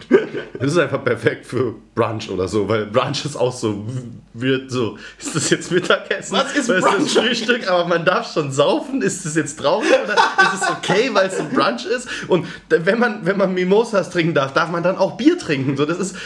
Das 0.59 0.73
ist 0.73 0.79
einfach 0.79 1.05
perfekt 1.05 1.45
für 1.45 1.75
Brunch 1.95 2.31
oder 2.31 2.49
so, 2.49 2.69
weil 2.69 2.87
Brunch 2.87 3.25
ist 3.25 3.37
auch 3.37 3.53
so, 3.53 3.85
wird 4.33 4.71
so, 4.71 4.97
ist 5.19 5.35
das 5.35 5.51
jetzt 5.51 5.71
Mittagessen? 5.71 6.37
Was 6.37 6.55
ist 6.55 6.69
Brunch? 6.69 7.07
Ist 7.07 7.19
Frühstück, 7.19 7.69
aber 7.69 7.87
man 7.87 8.05
darf 8.05 8.33
schon 8.33 8.53
saufen. 8.53 9.03
Ist 9.03 9.25
das 9.27 9.35
jetzt 9.35 9.59
traurig 9.59 9.91
oder 10.05 10.15
ist 10.15 10.63
es 10.63 10.71
okay, 10.71 11.11
weil 11.13 11.27
es 11.29 11.39
ein 11.39 11.51
Brunch 11.51 11.85
ist? 11.85 12.09
Und 12.29 12.47
wenn 12.69 12.99
man, 12.99 13.27
wenn 13.27 13.37
man 13.37 13.53
Mimosas 13.53 14.11
trinken 14.11 14.35
darf, 14.35 14.55
darf 14.55 14.71
man 14.71 14.83
dann 14.83 14.97
auch 14.97 15.17
Bier 15.17 15.39
trinken. 15.39 15.77
So, 15.77 15.85
das 15.85 15.99
ist, 15.99 16.17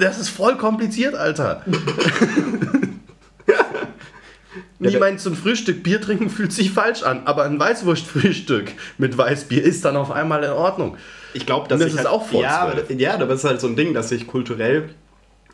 das 0.00 0.18
ist 0.18 0.28
voll 0.28 0.56
kompliziert, 0.56 1.14
Alter. 1.14 1.64
Ich 4.80 4.98
meine, 5.00 5.16
zum 5.16 5.34
Frühstück 5.34 5.82
Bier 5.82 6.00
trinken 6.00 6.30
fühlt 6.30 6.52
sich 6.52 6.70
falsch 6.70 7.02
an, 7.02 7.22
aber 7.24 7.44
ein 7.44 7.58
Weißwurstfrühstück 7.58 8.70
mit 8.96 9.18
Weißbier 9.18 9.62
ist 9.62 9.84
dann 9.84 9.96
auf 9.96 10.12
einmal 10.12 10.44
in 10.44 10.50
Ordnung. 10.50 10.96
Ich 11.38 11.46
glaube, 11.46 11.68
dass 11.68 11.80
Und 11.80 11.86
das 11.86 11.92
ist 11.92 11.98
halt, 11.98 12.08
auch 12.08 12.26
vor 12.26 12.42
ja, 12.42 12.72
ja, 12.88 13.14
aber 13.14 13.26
das 13.26 13.38
ist 13.38 13.44
halt 13.44 13.60
so 13.60 13.68
ein 13.68 13.76
Ding, 13.76 13.94
dass 13.94 14.08
sich 14.08 14.26
kulturell 14.26 14.90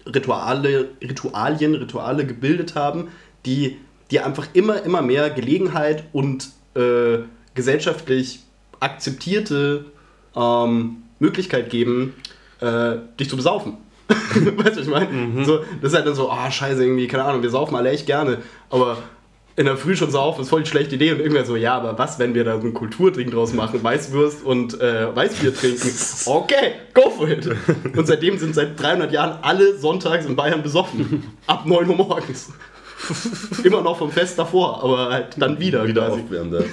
Rituale, 0.07 0.89
Ritualien, 1.03 1.75
Rituale 1.75 2.27
gebildet 2.27 2.75
haben, 2.75 3.09
die, 3.47 3.79
die 4.11 4.21
einfach 4.21 4.49
immer, 4.53 4.83
immer 4.83 5.03
mehr 5.03 5.31
Gelegenheit 5.31 6.05
und 6.13 6.49
äh, 6.75 7.19
gesellschaftlich 7.55 8.41
akzeptierte 8.81 9.87
ähm, 10.35 11.03
Möglichkeit 11.19 11.71
geben, 11.71 12.15
äh, 12.61 12.97
dich 13.19 13.29
zu 13.29 13.37
besaufen. 13.37 13.79
weißt 14.09 14.37
du, 14.37 14.65
was 14.65 14.77
ich 14.79 14.89
meine? 14.89 15.09
Mhm. 15.09 15.45
So, 15.45 15.61
das 15.81 15.93
ist 15.93 15.97
halt 15.97 16.07
dann 16.07 16.15
so, 16.15 16.31
ah, 16.31 16.51
scheiße, 16.51 16.83
irgendwie, 16.83 17.07
keine 17.07 17.25
Ahnung, 17.25 17.43
wir 17.43 17.51
saufen 17.51 17.77
alle 17.77 17.91
echt 17.91 18.07
gerne, 18.07 18.39
aber 18.69 18.99
in 19.57 19.67
der 19.67 19.77
Früh 19.77 19.95
schon 19.95 20.11
so 20.11 20.19
auf, 20.19 20.39
ist 20.41 20.49
voll 20.49 20.63
die 20.65 20.69
schlechte 20.71 20.97
Idee 20.97 21.13
und 21.13 21.21
irgendwer 21.21 21.45
so, 21.45 21.55
ja, 21.55 21.75
aber 21.77 21.97
was, 21.97 22.19
wenn 22.19 22.35
wir 22.35 22.43
da 22.45 22.61
so 22.61 22.67
ein 22.67 22.75
Kulturding 22.75 23.31
draus 23.31 23.53
machen, 23.53 23.83
Weißwurst 23.83 24.45
und 24.45 24.81
äh, 24.81 25.15
Weißbier 25.15 25.55
trinken? 25.55 25.91
Okay, 26.27 26.73
go 26.93 27.11
for 27.11 27.29
it. 27.29 27.49
Und 27.97 28.07
seitdem 28.07 28.37
sind 28.39 28.55
seit 28.55 28.81
300 28.81 29.13
Jahren 29.13 29.39
alle 29.43 29.79
sonntags 29.79 30.27
in 30.27 30.35
Bayern 30.35 30.63
besoffen. 30.63 31.25
Ab 31.47 31.67
9 31.67 31.89
Uhr 31.89 31.97
morgens. 31.97 32.53
Immer 33.63 33.83
noch 33.83 33.99
vom 33.99 34.11
Fest 34.11 34.39
davor, 34.39 34.83
aber 34.83 35.11
halt 35.11 35.27
dann 35.37 35.61
wieder. 35.61 35.87
Wieder 35.87 36.07
quasi. 36.09 36.23
aufwärmen. 36.23 36.65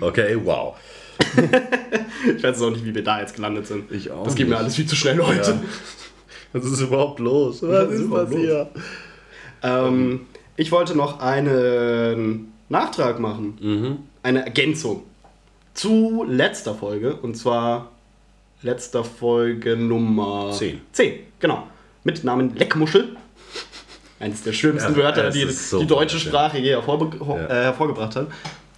okay, 0.00 0.36
wow. 0.42 0.74
Ich 2.36 2.42
weiß 2.42 2.62
auch 2.62 2.70
nicht, 2.70 2.84
wie 2.84 2.94
wir 2.94 3.04
da 3.04 3.20
jetzt 3.20 3.36
gelandet 3.36 3.66
sind. 3.66 3.92
Ich 3.92 4.10
auch 4.10 4.24
Das 4.24 4.34
geht 4.34 4.46
mir 4.48 4.54
nicht. 4.54 4.62
alles 4.62 4.74
viel 4.76 4.86
zu 4.86 4.96
schnell 4.96 5.18
heute. 5.20 5.50
Ja. 5.50 5.60
Was 6.54 6.64
ist 6.64 6.80
überhaupt 6.80 7.20
los? 7.20 7.62
Was, 7.62 7.88
Was 7.88 7.94
ist 7.94 8.00
ist 8.00 8.10
passiert? 8.10 8.68
Ähm, 9.62 10.20
ich 10.58 10.70
wollte 10.72 10.94
noch 10.94 11.20
einen 11.20 12.52
Nachtrag 12.68 13.18
machen. 13.20 13.56
Mhm. 13.60 13.96
Eine 14.22 14.44
Ergänzung 14.44 15.04
zu 15.72 16.24
letzter 16.28 16.74
Folge. 16.74 17.14
Und 17.16 17.36
zwar 17.36 17.90
letzter 18.62 19.04
Folge 19.04 19.76
Nummer 19.76 20.52
Zehn. 20.52 20.80
10, 20.92 21.14
genau. 21.40 21.66
Mit 22.04 22.24
Namen 22.24 22.54
Leckmuschel. 22.56 23.16
Eines 24.20 24.42
der 24.42 24.52
schönsten 24.52 24.92
Ja, 24.92 24.98
Wörter, 24.98 25.30
die 25.30 25.44
so 25.48 25.78
die 25.78 25.86
deutsche 25.86 26.14
wunderschön. 26.16 26.30
Sprache 26.32 26.58
je 26.58 26.70
hervorbe 26.70 27.16
Ja. 27.24 27.36
äh, 27.46 27.62
hervorgebracht 27.64 28.16
hat. 28.16 28.26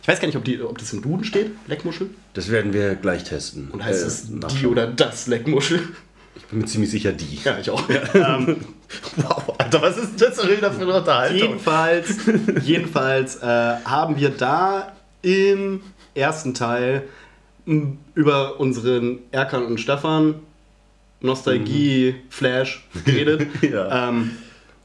Ich 0.02 0.08
weiß 0.08 0.20
gar 0.20 0.26
nicht, 0.26 0.36
ob, 0.36 0.44
die, 0.44 0.60
ob 0.60 0.76
das 0.78 0.92
im 0.92 1.00
Duden 1.02 1.24
steht, 1.24 1.50
Leckmuschel. 1.66 2.10
Das 2.34 2.50
werden 2.50 2.72
wir 2.74 2.94
gleich 2.94 3.24
testen. 3.24 3.70
Und 3.70 3.82
heißt 3.84 4.02
Äh, 4.02 4.06
es 4.06 4.28
die 4.60 4.66
oder 4.66 4.86
das 4.86 5.26
Leckmuschel? 5.28 5.80
Ich 6.36 6.44
bin 6.46 6.58
mir 6.60 6.66
ziemlich 6.66 6.90
sicher 6.90 7.12
die. 7.12 7.38
Ja, 7.44 7.58
ich 7.58 7.70
auch. 7.70 7.82
ähm, 8.14 8.56
Wow, 9.16 9.49
Alter, 9.74 9.82
was 9.82 9.96
ist 9.98 10.20
das 10.20 10.36
denn 10.36 10.56
wieder 10.56 10.72
für 10.72 10.82
eine 10.82 10.94
Unterhaltung? 10.94 11.38
Jedenfalls, 11.38 12.16
jedenfalls 12.62 13.36
äh, 13.36 13.76
haben 13.84 14.18
wir 14.18 14.30
da 14.30 14.92
im 15.22 15.82
ersten 16.14 16.54
Teil 16.54 17.04
über 18.14 18.58
unseren 18.58 19.20
Erkan 19.30 19.64
und 19.64 19.78
Stefan 19.78 20.36
Nostalgie-Flash 21.20 22.88
geredet. 23.04 23.46
Ja. 23.62 24.08
ähm, 24.08 24.32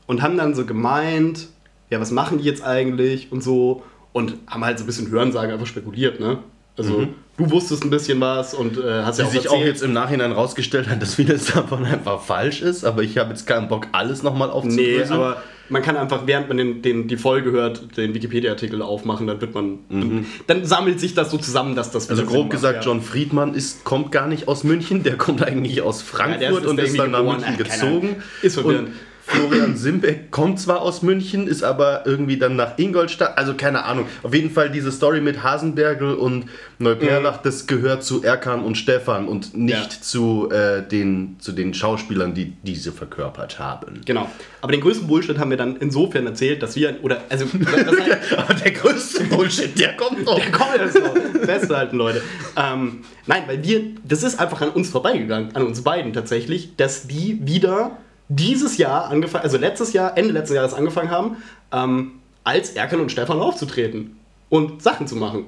und 0.05 0.21
haben 0.21 0.37
dann 0.37 0.53
so 0.53 0.65
gemeint, 0.65 1.47
ja, 1.89 1.99
was 1.99 2.11
machen 2.11 2.37
die 2.37 2.43
jetzt 2.43 2.63
eigentlich 2.63 3.31
und 3.31 3.41
so. 3.41 3.83
Und 4.13 4.37
haben 4.47 4.63
halt 4.63 4.77
so 4.77 4.83
ein 4.83 4.87
bisschen 4.87 5.09
Hörensagen 5.09 5.51
einfach 5.51 5.65
spekuliert, 5.65 6.19
ne? 6.19 6.39
Also, 6.77 7.07
du 7.37 7.51
wusstest 7.51 7.83
ein 7.83 7.89
bisschen 7.89 8.19
was 8.19 8.53
und 8.53 8.77
äh, 8.77 9.03
hast 9.03 9.17
Die 9.17 9.21
ja 9.21 9.27
auch 9.27 9.31
sich 9.31 9.47
auch 9.49 9.53
erzählt. 9.53 9.67
jetzt 9.67 9.81
im 9.83 9.93
Nachhinein 9.93 10.31
rausgestellt 10.33 10.89
hat, 10.89 11.01
dass 11.01 11.15
vieles 11.15 11.45
davon 11.53 11.85
einfach 11.85 12.21
falsch 12.21 12.61
ist, 12.61 12.83
aber 12.83 13.01
ich 13.03 13.17
habe 13.17 13.29
jetzt 13.29 13.47
keinen 13.47 13.67
Bock, 13.69 13.87
alles 13.93 14.23
nochmal 14.23 14.49
Nee, 14.49 14.53
aufzudröseln. 14.53 15.11
aber 15.13 15.41
man 15.69 15.81
kann 15.81 15.97
einfach, 15.97 16.27
während 16.27 16.47
man 16.47 16.57
den, 16.57 16.81
den, 16.83 17.07
die 17.07 17.17
Folge 17.17 17.51
hört, 17.51 17.97
den 17.97 18.13
Wikipedia-Artikel 18.13 18.81
aufmachen, 18.83 19.25
dann 19.25 19.41
wird 19.41 19.55
man. 19.55 19.79
Dann, 19.89 20.25
dann 20.45 20.65
sammelt 20.65 20.99
sich 20.99 21.15
das 21.15 21.31
so 21.31 21.37
zusammen, 21.39 21.75
dass 21.75 21.89
das 21.91 22.07
also 22.09 22.23
grob 22.23 22.41
Sinn 22.41 22.49
gesagt, 22.49 22.75
macht, 22.77 22.85
ja. 22.85 22.91
John 22.91 23.01
Friedmann 23.01 23.53
ist, 23.55 23.83
kommt 23.83 24.11
gar 24.11 24.27
nicht 24.27 24.47
aus 24.47 24.63
München, 24.63 25.01
der 25.01 25.17
kommt 25.17 25.41
eigentlich 25.41 25.81
aus 25.81 26.01
Ja, 26.17 26.27
der 26.27 26.49
Frankfurt 26.51 26.65
und 26.67 26.79
ist 26.79 26.99
dann 26.99 27.09
nach 27.11 27.23
München. 27.23 27.53
Äh, 27.55 27.57
gezogen. 27.57 28.15
Ist 28.43 28.55
verwirrend. 28.55 28.89
Und 28.89 28.93
Florian 29.27 29.75
Simbeck 29.75 30.29
kommt 30.29 30.59
zwar 30.59 30.81
aus 30.81 31.01
München, 31.01 31.47
ist 31.47 31.63
aber 31.63 32.05
irgendwie 32.05 32.37
dann 32.37 32.55
nach 32.55 32.77
Ingolstadt, 32.77 33.37
also 33.37 33.55
keine 33.55 33.83
Ahnung. 33.83 34.05
Auf 34.21 34.33
jeden 34.35 34.51
Fall 34.51 34.69
diese 34.69 34.91
Story 34.91 35.19
mit 35.19 35.41
Hasenbergel 35.41 36.13
und 36.13 36.45
Neuperlach, 36.77 37.37
das 37.41 37.65
gehört 37.65 38.03
zu 38.03 38.21
Erkan 38.23 38.63
und 38.63 38.77
Stefan 38.77 39.27
und 39.27 39.57
nicht 39.57 39.75
Ja. 39.93 40.01
zu, 40.01 40.49
äh, 40.51 40.87
den, 40.87 41.37
zu 41.39 41.53
den 41.53 41.73
Schauspielern, 41.73 42.33
die 42.35 42.53
diese 42.63 42.91
verkörpert 42.91 43.57
haben. 43.57 44.01
Genau. 44.05 44.29
Aber 44.61 44.71
den 44.71 44.81
größten 44.81 45.07
Bullshit 45.07 45.37
haben 45.39 45.49
wir 45.49 45.57
dann 45.57 45.77
insofern 45.77 46.27
erzählt, 46.27 46.61
dass 46.61 46.75
wir, 46.75 46.95
oder, 47.01 47.21
also, 47.29 47.45
das 47.53 47.99
heißt, 47.99 48.37
Aber 48.37 48.53
der 48.53 48.71
größte 48.71 49.23
Bullshit, 49.25 49.79
der 49.79 49.95
kommt 49.95 50.23
noch. 50.25 50.35
Der 50.39 50.51
kommt 50.51 50.77
jetzt 50.79 50.99
noch. 50.99 51.15
Festhalten, 51.43 51.97
Leute. 51.97 52.21
Ähm, 52.57 52.99
nein, 53.25 53.43
weil 53.47 53.63
wir, 53.63 53.81
das 54.03 54.21
ist 54.23 54.39
einfach 54.39 54.61
an 54.61 54.69
uns 54.69 54.89
vorbeigegangen, 54.89 55.55
an 55.55 55.63
uns 55.65 55.81
beiden 55.83 56.13
tatsächlich, 56.13 56.75
dass 56.75 57.07
die 57.07 57.39
wieder 57.45 57.97
dieses 58.29 58.77
Jahr 58.77 59.09
angefangen, 59.09 59.43
also 59.43 59.57
letztes 59.57 59.93
Jahr, 59.93 60.17
Ende 60.17 60.33
letzten 60.33 60.55
Jahres 60.55 60.73
angefangen 60.73 61.11
haben, 61.11 61.37
ähm, 61.71 62.11
als 62.43 62.71
Erkan 62.71 62.99
und 62.99 63.11
Stefan 63.11 63.39
aufzutreten 63.39 64.17
und 64.49 64.81
Sachen 64.81 65.07
zu 65.07 65.15
machen. 65.15 65.45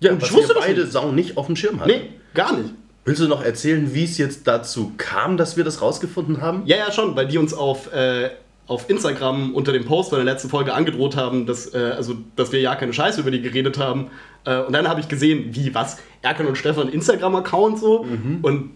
Ja, 0.00 0.12
Und 0.12 0.22
was 0.22 0.30
ich 0.30 0.36
wusste 0.36 0.54
wir 0.54 0.60
beide 0.60 0.80
nicht. 0.80 0.92
Sau 0.92 1.12
nicht 1.12 1.36
auf 1.36 1.46
dem 1.46 1.56
Schirm 1.56 1.80
hatten. 1.80 1.90
Nee, 1.90 2.10
gar 2.34 2.56
nicht. 2.56 2.70
Willst 3.04 3.20
du 3.20 3.28
noch 3.28 3.42
erzählen, 3.42 3.94
wie 3.94 4.04
es 4.04 4.18
jetzt 4.18 4.46
dazu 4.46 4.92
kam, 4.96 5.36
dass 5.36 5.56
wir 5.56 5.64
das 5.64 5.82
rausgefunden 5.82 6.40
haben? 6.40 6.62
Ja, 6.66 6.76
ja, 6.76 6.92
schon, 6.92 7.16
weil 7.16 7.26
die 7.26 7.38
uns 7.38 7.52
auf, 7.52 7.92
äh, 7.92 8.30
auf 8.66 8.88
Instagram 8.88 9.54
unter 9.54 9.72
dem 9.72 9.84
Post 9.84 10.10
von 10.10 10.18
der 10.18 10.24
letzten 10.24 10.48
Folge 10.48 10.72
angedroht 10.72 11.16
haben, 11.16 11.46
dass, 11.46 11.74
äh, 11.74 11.78
also, 11.96 12.14
dass 12.36 12.52
wir 12.52 12.60
ja 12.60 12.76
keine 12.76 12.92
Scheiße 12.92 13.20
über 13.20 13.30
die 13.30 13.42
geredet 13.42 13.78
haben. 13.78 14.08
Äh, 14.44 14.60
und 14.60 14.72
dann 14.72 14.88
habe 14.88 15.00
ich 15.00 15.08
gesehen, 15.08 15.48
wie, 15.50 15.74
was? 15.74 15.98
Erkan 16.22 16.46
und 16.46 16.56
Stefan 16.56 16.88
Instagram-Account 16.88 17.78
so. 17.78 18.04
Mhm. 18.04 18.38
Und 18.42 18.70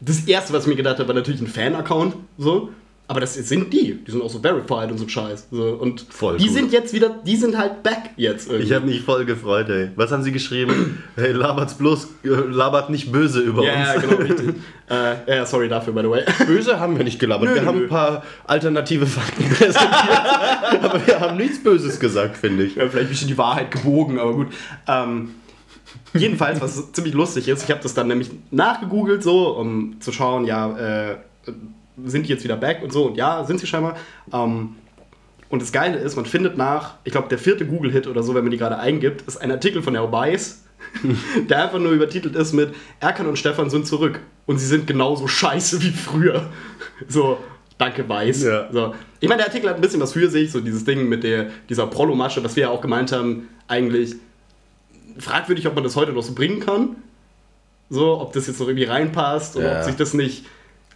das 0.00 0.20
erste, 0.26 0.52
was 0.52 0.62
ich 0.64 0.68
mir 0.68 0.76
gedacht 0.76 0.98
habe, 0.98 1.08
war 1.08 1.14
natürlich 1.14 1.40
ein 1.40 1.46
Fan-Account. 1.46 2.14
So. 2.36 2.70
Aber 3.10 3.20
das 3.20 3.34
sind 3.34 3.72
die. 3.72 3.94
Die 4.06 4.10
sind 4.10 4.20
auch 4.20 4.28
so 4.28 4.38
verified 4.40 4.90
und 4.90 4.98
so 4.98 5.08
Scheiß. 5.08 5.48
So. 5.50 5.70
Und 5.80 6.04
Voll 6.10 6.36
die 6.36 6.44
gut. 6.44 6.54
sind 6.54 6.72
jetzt 6.72 6.92
wieder, 6.92 7.18
die 7.24 7.36
sind 7.36 7.56
halt 7.56 7.82
back 7.82 8.10
jetzt 8.16 8.48
irgendwie. 8.48 8.66
Ich 8.66 8.72
habe 8.74 8.84
mich 8.84 9.00
voll 9.00 9.24
gefreut, 9.24 9.70
ey. 9.70 9.88
Was 9.96 10.12
haben 10.12 10.22
sie 10.22 10.30
geschrieben? 10.30 11.02
hey, 11.16 11.32
labert's 11.32 11.72
bloß, 11.72 12.08
äh, 12.24 12.28
labert 12.28 12.90
nicht 12.90 13.10
böse 13.10 13.40
über 13.40 13.64
ja, 13.64 13.72
ja, 13.72 13.94
uns. 13.94 14.02
genau, 14.02 14.16
richtig. 14.16 14.48
äh, 14.90 15.36
ja, 15.36 15.46
sorry 15.46 15.70
dafür, 15.70 15.94
by 15.94 16.02
the 16.02 16.10
way. 16.10 16.24
Böse 16.46 16.78
haben 16.78 16.98
wir 16.98 17.04
nicht 17.04 17.18
gelabert. 17.18 17.48
Nö, 17.48 17.54
wir 17.54 17.62
nö, 17.62 17.66
haben 17.66 17.82
ein 17.84 17.88
paar 17.88 18.24
alternative 18.44 19.06
Fakten 19.06 19.44
präsentiert. 19.44 19.90
aber 20.82 21.06
wir 21.06 21.18
haben 21.18 21.38
nichts 21.38 21.62
Böses 21.62 21.98
gesagt, 21.98 22.36
finde 22.36 22.64
ich. 22.64 22.74
Ja, 22.74 22.90
vielleicht 22.90 23.06
ein 23.06 23.08
bisschen 23.08 23.28
die 23.28 23.38
Wahrheit 23.38 23.70
gebogen, 23.70 24.18
aber 24.18 24.34
gut. 24.34 24.48
Ähm, 24.86 25.30
jedenfalls, 26.14 26.60
was 26.60 26.92
ziemlich 26.92 27.14
lustig 27.14 27.48
ist, 27.48 27.64
ich 27.64 27.70
habe 27.70 27.82
das 27.82 27.94
dann 27.94 28.08
nämlich 28.08 28.30
nachgegoogelt, 28.50 29.22
so, 29.22 29.56
um 29.56 30.00
zu 30.00 30.12
schauen, 30.12 30.44
ja, 30.44 31.10
äh, 31.10 31.16
sind 32.04 32.26
die 32.26 32.30
jetzt 32.30 32.44
wieder 32.44 32.56
back 32.56 32.82
und 32.82 32.92
so, 32.92 33.06
und 33.06 33.16
ja, 33.16 33.44
sind 33.44 33.60
sie 33.60 33.66
scheinbar. 33.66 33.96
Ähm, 34.32 34.76
und 35.48 35.62
das 35.62 35.72
Geile 35.72 35.98
ist, 35.98 36.16
man 36.16 36.26
findet 36.26 36.56
nach, 36.58 36.94
ich 37.04 37.12
glaube, 37.12 37.28
der 37.28 37.38
vierte 37.38 37.66
Google-Hit 37.66 38.06
oder 38.06 38.22
so, 38.22 38.34
wenn 38.34 38.44
man 38.44 38.50
die 38.50 38.58
gerade 38.58 38.78
eingibt, 38.78 39.22
ist 39.22 39.38
ein 39.38 39.50
Artikel 39.50 39.82
von 39.82 39.94
der 39.94 40.10
Weiß, 40.12 40.64
der 41.48 41.64
einfach 41.64 41.78
nur 41.78 41.92
übertitelt 41.92 42.36
ist 42.36 42.52
mit 42.52 42.74
Erkan 43.00 43.26
und 43.26 43.38
Stefan 43.38 43.70
sind 43.70 43.86
zurück 43.86 44.20
und 44.46 44.58
sie 44.58 44.66
sind 44.66 44.86
genauso 44.86 45.26
scheiße 45.26 45.82
wie 45.82 45.90
früher. 45.90 46.50
So, 47.06 47.38
danke 47.78 48.08
Weiß. 48.08 48.42
Ja. 48.42 48.68
So. 48.72 48.92
Ich 49.20 49.28
meine, 49.28 49.38
der 49.38 49.46
Artikel 49.46 49.70
hat 49.70 49.76
ein 49.76 49.80
bisschen 49.80 50.00
was 50.00 50.12
für 50.12 50.28
sich, 50.28 50.50
so 50.50 50.60
dieses 50.60 50.84
Ding 50.84 51.08
mit 51.08 51.22
der, 51.22 51.50
dieser 51.68 51.86
Prollo-Masche, 51.86 52.42
was 52.42 52.56
wir 52.56 52.64
ja 52.64 52.70
auch 52.70 52.80
gemeint 52.80 53.12
haben, 53.12 53.48
eigentlich 53.68 54.16
fragwürdig, 55.20 55.66
ob 55.66 55.74
man 55.74 55.84
das 55.84 55.96
heute 55.96 56.12
noch 56.12 56.22
so 56.22 56.34
bringen 56.34 56.60
kann. 56.60 56.96
So, 57.90 58.20
ob 58.20 58.32
das 58.32 58.46
jetzt 58.46 58.60
noch 58.60 58.66
irgendwie 58.68 58.84
reinpasst 58.84 59.56
oder 59.56 59.72
Ja. 59.72 59.78
ob 59.80 59.84
sich 59.84 59.96
das 59.96 60.14
nicht 60.14 60.44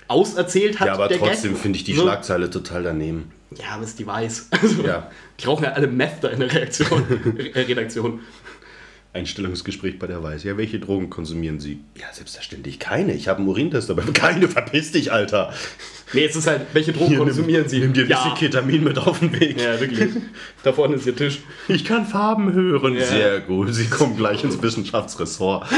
auserzählt 0.08 0.78
hat. 0.80 0.88
Ja, 0.88 0.94
aber 0.94 1.08
trotzdem 1.08 1.56
finde 1.56 1.78
ich 1.78 1.84
die 1.84 1.94
so. 1.94 2.02
Schlagzeile 2.02 2.50
total 2.50 2.82
daneben. 2.82 3.32
Ja, 3.58 3.70
aber 3.74 3.82
es 3.84 3.90
ist 3.90 3.98
die 3.98 4.06
Weiß. 4.06 4.48
Also, 4.62 4.82
Ja. 4.82 5.10
Die 5.40 5.46
rauchen 5.46 5.64
ja 5.64 5.72
alle 5.72 5.86
Meth 5.86 6.18
da 6.22 6.28
in 6.28 6.40
der 6.40 6.52
Reaktion, 6.52 7.02
Re- 7.38 7.68
Redaktion. 7.68 8.20
Einstellungsgespräch 9.14 9.98
bei 9.98 10.06
der 10.06 10.22
Weiß. 10.22 10.42
Ja, 10.44 10.56
welche 10.56 10.80
Drogen 10.80 11.10
konsumieren 11.10 11.60
Sie? 11.60 11.80
Ja, 11.98 12.06
selbstverständlich 12.12 12.78
keine. 12.78 13.12
Ich 13.12 13.28
habe 13.28 13.40
einen 13.40 13.48
Urintest, 13.48 13.90
aber 13.90 14.02
keine. 14.12 14.48
Verpiss 14.48 14.92
dich, 14.92 15.12
Alter. 15.12 15.52
Nee, 16.12 16.24
es 16.26 16.36
ist 16.36 16.46
halt, 16.46 16.62
welche 16.72 16.92
Drogen 16.92 17.08
Hier, 17.08 17.18
konsumieren 17.18 17.62
nimm, 17.62 17.68
Sie? 17.70 17.78
Nimm 17.80 17.92
dir 17.92 18.04
ein 18.04 18.08
ja. 18.10 18.22
bisschen 18.22 18.34
Ketamin 18.38 18.84
mit 18.84 18.98
auf 18.98 19.18
den 19.20 19.38
Weg. 19.38 19.60
ja, 19.60 19.80
wirklich. 19.80 20.10
Da 20.62 20.72
vorne 20.72 20.96
ist 20.96 21.06
Ihr 21.06 21.16
Tisch. 21.16 21.40
Ich 21.68 21.84
kann 21.84 22.04
Farben 22.06 22.52
hören. 22.52 22.94
Ja. 22.94 23.04
Sehr 23.04 23.40
gut. 23.40 23.72
Sie 23.74 23.86
kommen 23.86 24.16
gleich 24.16 24.44
ins 24.44 24.60
Wissenschaftsressort. 24.62 25.66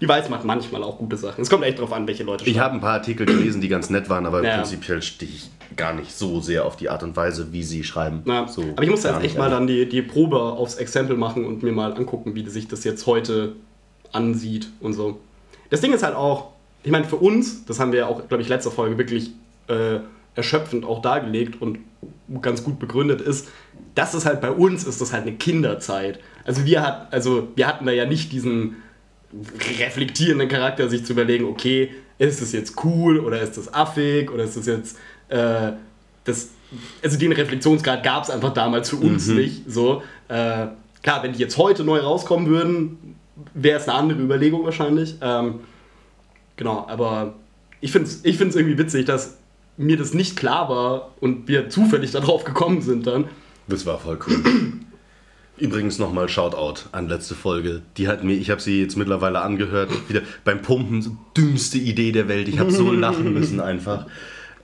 Die 0.00 0.08
Weiß 0.08 0.28
macht 0.30 0.44
manchmal 0.44 0.82
auch 0.82 0.98
gute 0.98 1.16
Sachen. 1.16 1.40
Es 1.42 1.48
kommt 1.50 1.64
echt 1.64 1.78
drauf 1.78 1.92
an, 1.92 2.06
welche 2.06 2.24
Leute 2.24 2.44
Ich 2.48 2.58
habe 2.58 2.74
ein 2.74 2.80
paar 2.80 2.94
Artikel 2.94 3.24
gelesen, 3.24 3.60
die 3.60 3.68
ganz 3.68 3.88
nett 3.88 4.08
waren, 4.10 4.26
aber 4.26 4.42
Ja. 4.42 4.56
prinzipiell 4.56 5.00
stehe 5.00 5.30
ich 5.30 5.48
gar 5.76 5.94
nicht 5.94 6.12
so 6.12 6.40
sehr 6.40 6.64
auf 6.64 6.76
die 6.76 6.88
Art 6.88 7.02
und 7.02 7.16
Weise, 7.16 7.52
wie 7.52 7.62
sie 7.62 7.84
schreiben. 7.84 8.22
Na, 8.24 8.48
so 8.48 8.62
aber 8.62 8.82
ich 8.82 8.90
muss 8.90 9.04
jetzt 9.04 9.22
echt 9.22 9.38
mal 9.38 9.50
dann 9.50 9.66
die, 9.66 9.88
die 9.88 10.02
Probe 10.02 10.40
aufs 10.40 10.74
Exempel 10.76 11.16
machen 11.16 11.44
und 11.44 11.62
mir 11.62 11.72
mal 11.72 11.92
angucken, 11.94 12.34
wie 12.34 12.48
sich 12.48 12.66
das 12.68 12.84
jetzt 12.84 13.06
heute 13.06 13.54
ansieht 14.12 14.68
und 14.80 14.92
so. 14.92 15.20
Das 15.70 15.80
Ding 15.80 15.92
ist 15.92 16.02
halt 16.02 16.14
auch, 16.16 16.53
ich 16.84 16.90
meine, 16.90 17.04
für 17.04 17.16
uns, 17.16 17.64
das 17.64 17.80
haben 17.80 17.92
wir 17.92 18.00
ja 18.00 18.06
auch, 18.06 18.28
glaube 18.28 18.42
ich, 18.42 18.48
letzte 18.48 18.70
Folge 18.70 18.98
wirklich 18.98 19.32
äh, 19.68 19.98
erschöpfend 20.34 20.84
auch 20.84 21.02
dargelegt 21.02 21.60
und 21.60 21.78
ganz 22.42 22.62
gut 22.62 22.78
begründet 22.78 23.20
ist, 23.20 23.48
dass 23.94 24.14
es 24.14 24.26
halt 24.26 24.40
bei 24.40 24.50
uns 24.50 24.84
ist, 24.84 25.00
das 25.00 25.12
halt 25.12 25.22
eine 25.22 25.36
Kinderzeit. 25.36 26.20
Also 26.44 26.64
wir, 26.66 26.82
hat, 26.82 27.12
also 27.12 27.48
wir 27.56 27.66
hatten 27.66 27.86
da 27.86 27.92
ja 27.92 28.04
nicht 28.04 28.32
diesen 28.32 28.76
reflektierenden 29.80 30.48
Charakter, 30.48 30.88
sich 30.88 31.04
zu 31.04 31.14
überlegen, 31.14 31.46
okay, 31.46 31.90
ist 32.18 32.40
das 32.40 32.52
jetzt 32.52 32.84
cool 32.84 33.18
oder 33.18 33.40
ist 33.40 33.56
das 33.56 33.72
affig 33.72 34.30
oder 34.30 34.44
ist 34.44 34.56
das 34.56 34.66
jetzt 34.66 34.98
äh, 35.28 35.72
das 36.24 36.50
also 37.02 37.18
den 37.18 37.32
Reflexionsgrad 37.32 38.02
gab 38.02 38.24
es 38.24 38.30
einfach 38.30 38.52
damals 38.52 38.90
für 38.90 38.96
uns 38.96 39.28
nicht. 39.28 39.70
So, 39.70 40.02
äh, 40.28 40.66
klar, 41.02 41.22
wenn 41.22 41.32
die 41.32 41.38
jetzt 41.38 41.56
heute 41.56 41.84
neu 41.84 42.00
rauskommen 42.00 42.48
würden, 42.48 43.16
wäre 43.52 43.78
es 43.78 43.88
eine 43.88 43.96
andere 43.96 44.20
Überlegung 44.20 44.64
wahrscheinlich. 44.64 45.16
Ähm, 45.20 45.60
genau, 46.56 46.86
aber 46.88 47.34
ich 47.80 47.92
finde 47.92 48.08
es 48.08 48.24
ich 48.24 48.36
find's 48.36 48.56
irgendwie 48.56 48.78
witzig, 48.78 49.06
dass 49.06 49.36
mir 49.76 49.96
das 49.96 50.14
nicht 50.14 50.36
klar 50.36 50.68
war 50.68 51.12
und 51.20 51.48
wir 51.48 51.68
zufällig 51.68 52.12
darauf 52.12 52.44
gekommen 52.44 52.82
sind 52.82 53.06
dann. 53.06 53.26
Das 53.66 53.86
war 53.86 53.98
voll 53.98 54.18
cool. 54.26 54.42
Übrigens 55.56 55.98
nochmal 55.98 56.28
Shoutout 56.28 56.88
an 56.90 57.08
letzte 57.08 57.34
Folge. 57.34 57.82
Die 57.96 58.08
hat 58.08 58.24
mir, 58.24 58.34
ich 58.34 58.50
habe 58.50 58.60
sie 58.60 58.80
jetzt 58.80 58.96
mittlerweile 58.96 59.40
angehört, 59.40 59.90
wieder 60.08 60.22
beim 60.44 60.62
Pumpen, 60.62 61.00
so 61.00 61.16
dümmste 61.36 61.78
Idee 61.78 62.10
der 62.10 62.28
Welt. 62.28 62.48
Ich 62.48 62.58
habe 62.58 62.72
so 62.72 62.90
lachen 62.92 63.32
müssen 63.32 63.60
einfach. 63.60 64.06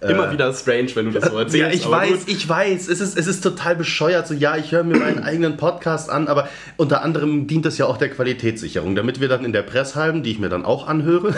Immer 0.00 0.32
wieder 0.32 0.52
strange, 0.54 0.88
wenn 0.94 1.12
du 1.12 1.20
das 1.20 1.30
so 1.30 1.38
erzählst. 1.38 1.56
Ja, 1.56 1.68
ich 1.68 1.90
weiß, 1.90 2.20
gut. 2.20 2.28
ich 2.28 2.48
weiß. 2.48 2.88
Es 2.88 3.00
ist, 3.00 3.18
es 3.18 3.26
ist 3.26 3.42
total 3.42 3.76
bescheuert. 3.76 4.26
So, 4.26 4.32
ja, 4.32 4.56
ich 4.56 4.72
höre 4.72 4.82
mir 4.82 4.96
meinen 4.96 5.22
eigenen 5.22 5.58
Podcast 5.58 6.08
an, 6.08 6.26
aber 6.26 6.48
unter 6.78 7.02
anderem 7.02 7.46
dient 7.46 7.66
das 7.66 7.76
ja 7.76 7.84
auch 7.84 7.98
der 7.98 8.08
Qualitätssicherung, 8.08 8.94
damit 8.94 9.20
wir 9.20 9.28
dann 9.28 9.44
in 9.44 9.52
der 9.52 9.60
Presshalben, 9.62 10.22
die 10.22 10.30
ich 10.30 10.38
mir 10.38 10.48
dann 10.48 10.64
auch 10.64 10.86
anhöre, 10.86 11.34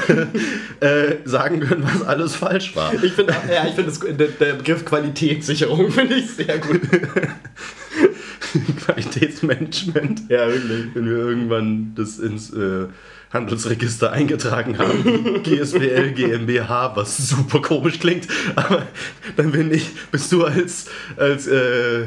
äh, 0.81 1.16
sagen 1.25 1.61
können, 1.61 1.83
was 1.92 2.07
alles 2.07 2.37
falsch 2.37 2.77
war. 2.77 2.92
Ich 3.03 3.14
finde, 3.14 3.35
ja, 3.53 3.66
ich 3.66 3.75
finde 3.75 4.14
der, 4.14 4.29
der 4.29 4.53
Begriff 4.55 4.85
Qualitätssicherung 4.85 5.90
finde 5.90 6.14
ich 6.14 6.31
sehr 6.31 6.59
gut. 6.59 6.83
Qualitätsmanagement. 8.85 10.22
Ja, 10.29 10.46
wirklich. 10.46 10.94
Wenn 10.94 11.07
wir 11.07 11.16
irgendwann 11.16 11.94
das 11.96 12.18
ins 12.18 12.53
äh, 12.53 12.87
Handelsregister 13.33 14.12
eingetragen 14.12 14.79
haben, 14.79 15.42
GSBL, 15.42 16.12
GmbH, 16.12 16.95
was 16.97 17.16
super 17.16 17.62
komisch 17.62 17.99
klingt, 17.99 18.29
aber 18.57 18.87
dann 19.37 19.53
bin 19.53 19.73
ich, 19.73 19.90
bist 20.11 20.31
du 20.33 20.45
als, 20.45 20.87
als 21.16 21.47
äh, 21.47 22.07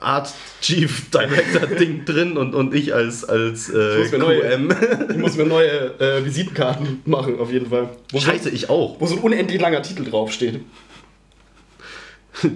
Art 0.00 0.32
Chief 0.60 1.10
Director 1.10 1.66
Ding 1.76 2.04
drin 2.04 2.36
und, 2.36 2.54
und 2.54 2.74
ich 2.74 2.92
als, 2.94 3.24
als 3.24 3.68
äh, 3.68 4.08
neue- 4.18 4.40
QM. 4.40 4.74
Ich 5.10 5.16
muss 5.18 5.36
mir 5.36 5.44
neue 5.46 5.98
äh, 6.00 6.24
Visitenkarten 6.24 7.02
machen, 7.04 7.38
auf 7.38 7.52
jeden 7.52 7.68
Fall. 7.68 7.90
Wo 8.10 8.18
Scheiße, 8.18 8.50
ich 8.50 8.68
auch. 8.68 9.00
Wo 9.00 9.06
so 9.06 9.14
ein 9.16 9.20
unendlich 9.22 9.60
langer 9.60 9.82
Titel 9.82 10.04
draufsteht. 10.04 10.64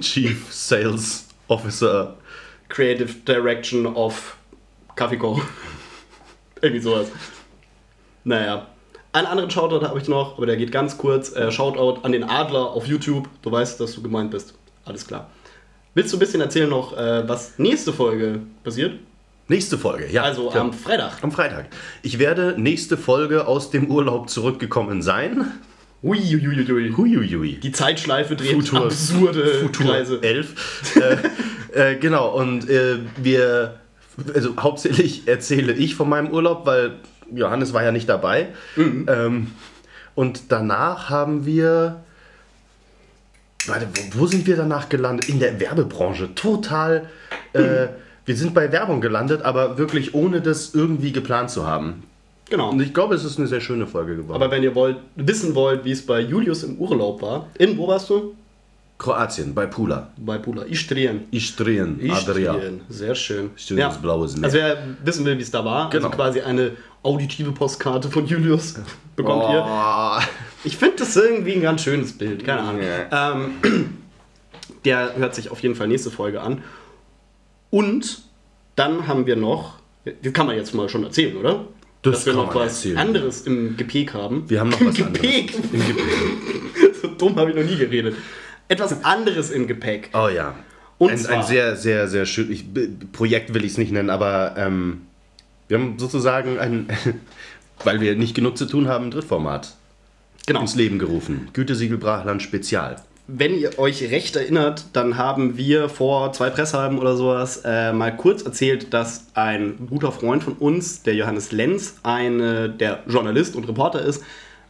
Chief 0.00 0.46
Sales 0.50 1.26
Officer. 1.48 2.16
Creative 2.68 3.12
Direction 3.26 3.86
of 3.86 4.36
Kaffeeko. 4.96 5.40
Irgendwie 6.62 6.82
sowas. 6.82 7.08
Naja. 8.26 8.66
Einen 9.12 9.28
anderen 9.28 9.50
Shoutout 9.50 9.86
habe 9.86 9.98
ich 10.00 10.08
noch, 10.08 10.36
aber 10.36 10.46
der 10.46 10.56
geht 10.56 10.72
ganz 10.72 10.98
kurz. 10.98 11.32
Äh, 11.34 11.50
Shoutout 11.52 12.00
an 12.02 12.10
den 12.12 12.24
Adler 12.24 12.72
auf 12.72 12.86
YouTube. 12.86 13.28
Du 13.42 13.50
weißt, 13.52 13.80
dass 13.80 13.94
du 13.94 14.02
gemeint 14.02 14.32
bist. 14.32 14.52
Alles 14.84 15.06
klar. 15.06 15.30
Willst 15.94 16.12
du 16.12 16.16
ein 16.16 16.20
bisschen 16.20 16.40
erzählen 16.40 16.68
noch, 16.68 16.94
äh, 16.96 17.26
was 17.26 17.58
nächste 17.58 17.92
Folge 17.92 18.40
passiert? 18.64 18.94
Nächste 19.48 19.78
Folge, 19.78 20.08
ja. 20.10 20.22
Also 20.24 20.50
klar. 20.50 20.64
am 20.64 20.72
Freitag. 20.72 21.12
am 21.22 21.30
Freitag. 21.30 21.66
Ich 22.02 22.18
werde 22.18 22.56
nächste 22.58 22.96
Folge 22.96 23.46
aus 23.46 23.70
dem 23.70 23.90
Urlaub 23.90 24.28
zurückgekommen 24.28 25.02
sein. 25.02 25.52
Uiuiuiui. 26.02 26.92
Huiuiui. 26.96 27.60
Die 27.60 27.72
Zeitschleife 27.72 28.34
dreht 28.36 28.52
Futur- 28.52 28.86
absurde 28.86 29.44
Futur 29.62 29.86
Kreise. 29.86 30.18
11. 30.20 30.96
äh, 31.72 31.92
äh, 31.92 31.96
genau, 31.96 32.34
und 32.36 32.68
äh, 32.68 32.98
wir, 33.16 33.78
also 34.34 34.50
hauptsächlich 34.58 35.26
erzähle 35.26 35.72
ich 35.72 35.94
von 35.94 36.08
meinem 36.08 36.32
Urlaub, 36.32 36.66
weil 36.66 36.96
Johannes 37.34 37.72
war 37.72 37.82
ja 37.82 37.92
nicht 37.92 38.08
dabei. 38.08 38.48
Mhm. 38.76 39.06
Ähm, 39.08 39.46
und 40.14 40.50
danach 40.50 41.10
haben 41.10 41.44
wir, 41.44 42.02
warte, 43.66 43.88
wo, 43.94 44.20
wo 44.22 44.26
sind 44.26 44.46
wir 44.46 44.56
danach 44.56 44.88
gelandet? 44.88 45.28
In 45.28 45.38
der 45.38 45.60
Werbebranche. 45.60 46.34
Total, 46.34 47.08
äh, 47.52 47.88
wir 48.24 48.36
sind 48.36 48.54
bei 48.54 48.72
Werbung 48.72 49.00
gelandet, 49.00 49.42
aber 49.42 49.78
wirklich 49.78 50.14
ohne 50.14 50.40
das 50.40 50.74
irgendwie 50.74 51.12
geplant 51.12 51.50
zu 51.50 51.66
haben. 51.66 52.02
Genau. 52.48 52.70
Und 52.70 52.80
ich 52.80 52.94
glaube, 52.94 53.14
es 53.14 53.24
ist 53.24 53.38
eine 53.38 53.46
sehr 53.48 53.60
schöne 53.60 53.86
Folge 53.86 54.16
geworden. 54.16 54.40
Aber 54.40 54.50
wenn 54.50 54.62
ihr 54.62 54.74
wollt, 54.74 54.98
wissen 55.16 55.54
wollt, 55.54 55.84
wie 55.84 55.90
es 55.90 56.04
bei 56.06 56.20
Julius 56.20 56.62
im 56.62 56.78
Urlaub 56.78 57.20
war, 57.22 57.48
in 57.58 57.76
wo 57.76 57.88
warst 57.88 58.08
du? 58.08 58.34
Kroatien, 58.98 59.54
bei 59.54 59.66
Pula. 59.66 60.10
Bei 60.16 60.38
Pula. 60.38 60.62
Istrien. 60.64 61.24
Istrien, 61.30 62.00
Adria. 62.10 62.54
Istrien. 62.54 62.80
Sehr 62.88 63.14
schön. 63.14 63.50
Schönes 63.56 63.98
blaues 63.98 64.36
Meer. 64.36 64.44
Also 64.46 64.56
wer 64.58 64.78
wissen 65.04 65.24
will, 65.26 65.36
wie 65.38 65.42
es 65.42 65.50
da 65.50 65.64
war, 65.64 65.90
Genau. 65.90 66.06
also 66.06 66.16
quasi 66.16 66.40
eine 66.40 66.72
auditive 67.02 67.52
Postkarte 67.52 68.10
von 68.10 68.26
Julius 68.26 68.74
bekommt 69.16 69.44
ihr. 69.52 69.64
Oh. 69.68 70.18
Ich 70.64 70.76
finde 70.78 70.96
das 70.96 71.14
irgendwie 71.16 71.52
ein 71.54 71.60
ganz 71.62 71.82
schönes 71.82 72.16
Bild, 72.16 72.44
keine 72.44 72.60
Ahnung. 72.62 72.82
Ja. 72.82 73.32
Ähm, 73.34 73.50
der 74.84 75.14
hört 75.16 75.34
sich 75.34 75.50
auf 75.50 75.60
jeden 75.60 75.74
Fall 75.74 75.88
nächste 75.88 76.10
Folge 76.10 76.40
an. 76.40 76.62
Und 77.70 78.22
dann 78.76 79.06
haben 79.06 79.26
wir 79.26 79.36
noch, 79.36 79.74
das 80.22 80.32
kann 80.32 80.46
man 80.46 80.56
jetzt 80.56 80.74
mal 80.74 80.88
schon 80.88 81.04
erzählen, 81.04 81.36
oder? 81.36 81.66
Das 82.02 82.14
Dass 82.14 82.26
wir 82.26 82.32
kann 82.34 82.42
noch 82.46 82.54
man 82.54 82.64
was 82.64 82.76
erzählen. 82.76 82.98
anderes 82.98 83.40
im 83.42 83.76
Gepäck 83.76 84.14
haben. 84.14 84.48
Wir 84.48 84.60
haben 84.60 84.70
noch 84.70 84.80
Im 84.80 84.88
was 84.88 84.94
Gepäck. 84.96 85.54
anderes. 85.54 85.72
Im 85.72 85.86
Gepäck. 85.86 86.94
so 87.02 87.08
dumm 87.08 87.36
habe 87.36 87.50
ich 87.50 87.56
noch 87.56 87.64
nie 87.64 87.76
geredet. 87.76 88.14
Etwas 88.68 89.04
anderes 89.04 89.50
im 89.50 89.66
Gepäck. 89.66 90.10
Oh 90.14 90.28
ja. 90.28 90.54
Und 90.98 91.10
ein, 91.10 91.18
zwar- 91.18 91.36
ein 91.38 91.42
sehr, 91.44 91.76
sehr, 91.76 92.08
sehr 92.08 92.26
schön. 92.26 92.50
Ich, 92.50 92.72
B- 92.72 92.88
Projekt 93.12 93.54
will 93.54 93.64
ich 93.64 93.72
es 93.72 93.78
nicht 93.78 93.92
nennen, 93.92 94.10
aber 94.10 94.54
ähm, 94.56 95.02
wir 95.68 95.78
haben 95.78 95.98
sozusagen 95.98 96.58
ein, 96.58 96.88
weil 97.84 98.00
wir 98.00 98.16
nicht 98.16 98.34
genug 98.34 98.56
zu 98.56 98.66
tun 98.66 98.88
haben, 98.88 99.06
ein 99.06 99.10
Drittformat 99.10 99.74
Genau. 100.46 100.60
ins 100.60 100.74
Leben 100.76 100.98
gerufen. 100.98 101.48
Gütesiegel 101.52 101.98
Brachland 101.98 102.40
Spezial. 102.40 102.96
Wenn 103.28 103.58
ihr 103.58 103.76
euch 103.80 104.02
recht 104.12 104.36
erinnert, 104.36 104.84
dann 104.92 105.16
haben 105.16 105.56
wir 105.56 105.88
vor 105.88 106.32
zwei 106.32 106.48
Presshalben 106.50 107.00
oder 107.00 107.16
sowas 107.16 107.62
äh, 107.64 107.92
mal 107.92 108.16
kurz 108.16 108.42
erzählt, 108.42 108.94
dass 108.94 109.26
ein 109.34 109.88
guter 109.90 110.12
Freund 110.12 110.44
von 110.44 110.52
uns, 110.54 111.02
der 111.02 111.14
Johannes 111.16 111.50
Lenz, 111.50 111.96
eine, 112.04 112.70
der 112.70 113.02
Journalist 113.08 113.56
und 113.56 113.66
Reporter 113.66 114.00
ist, 114.02 114.22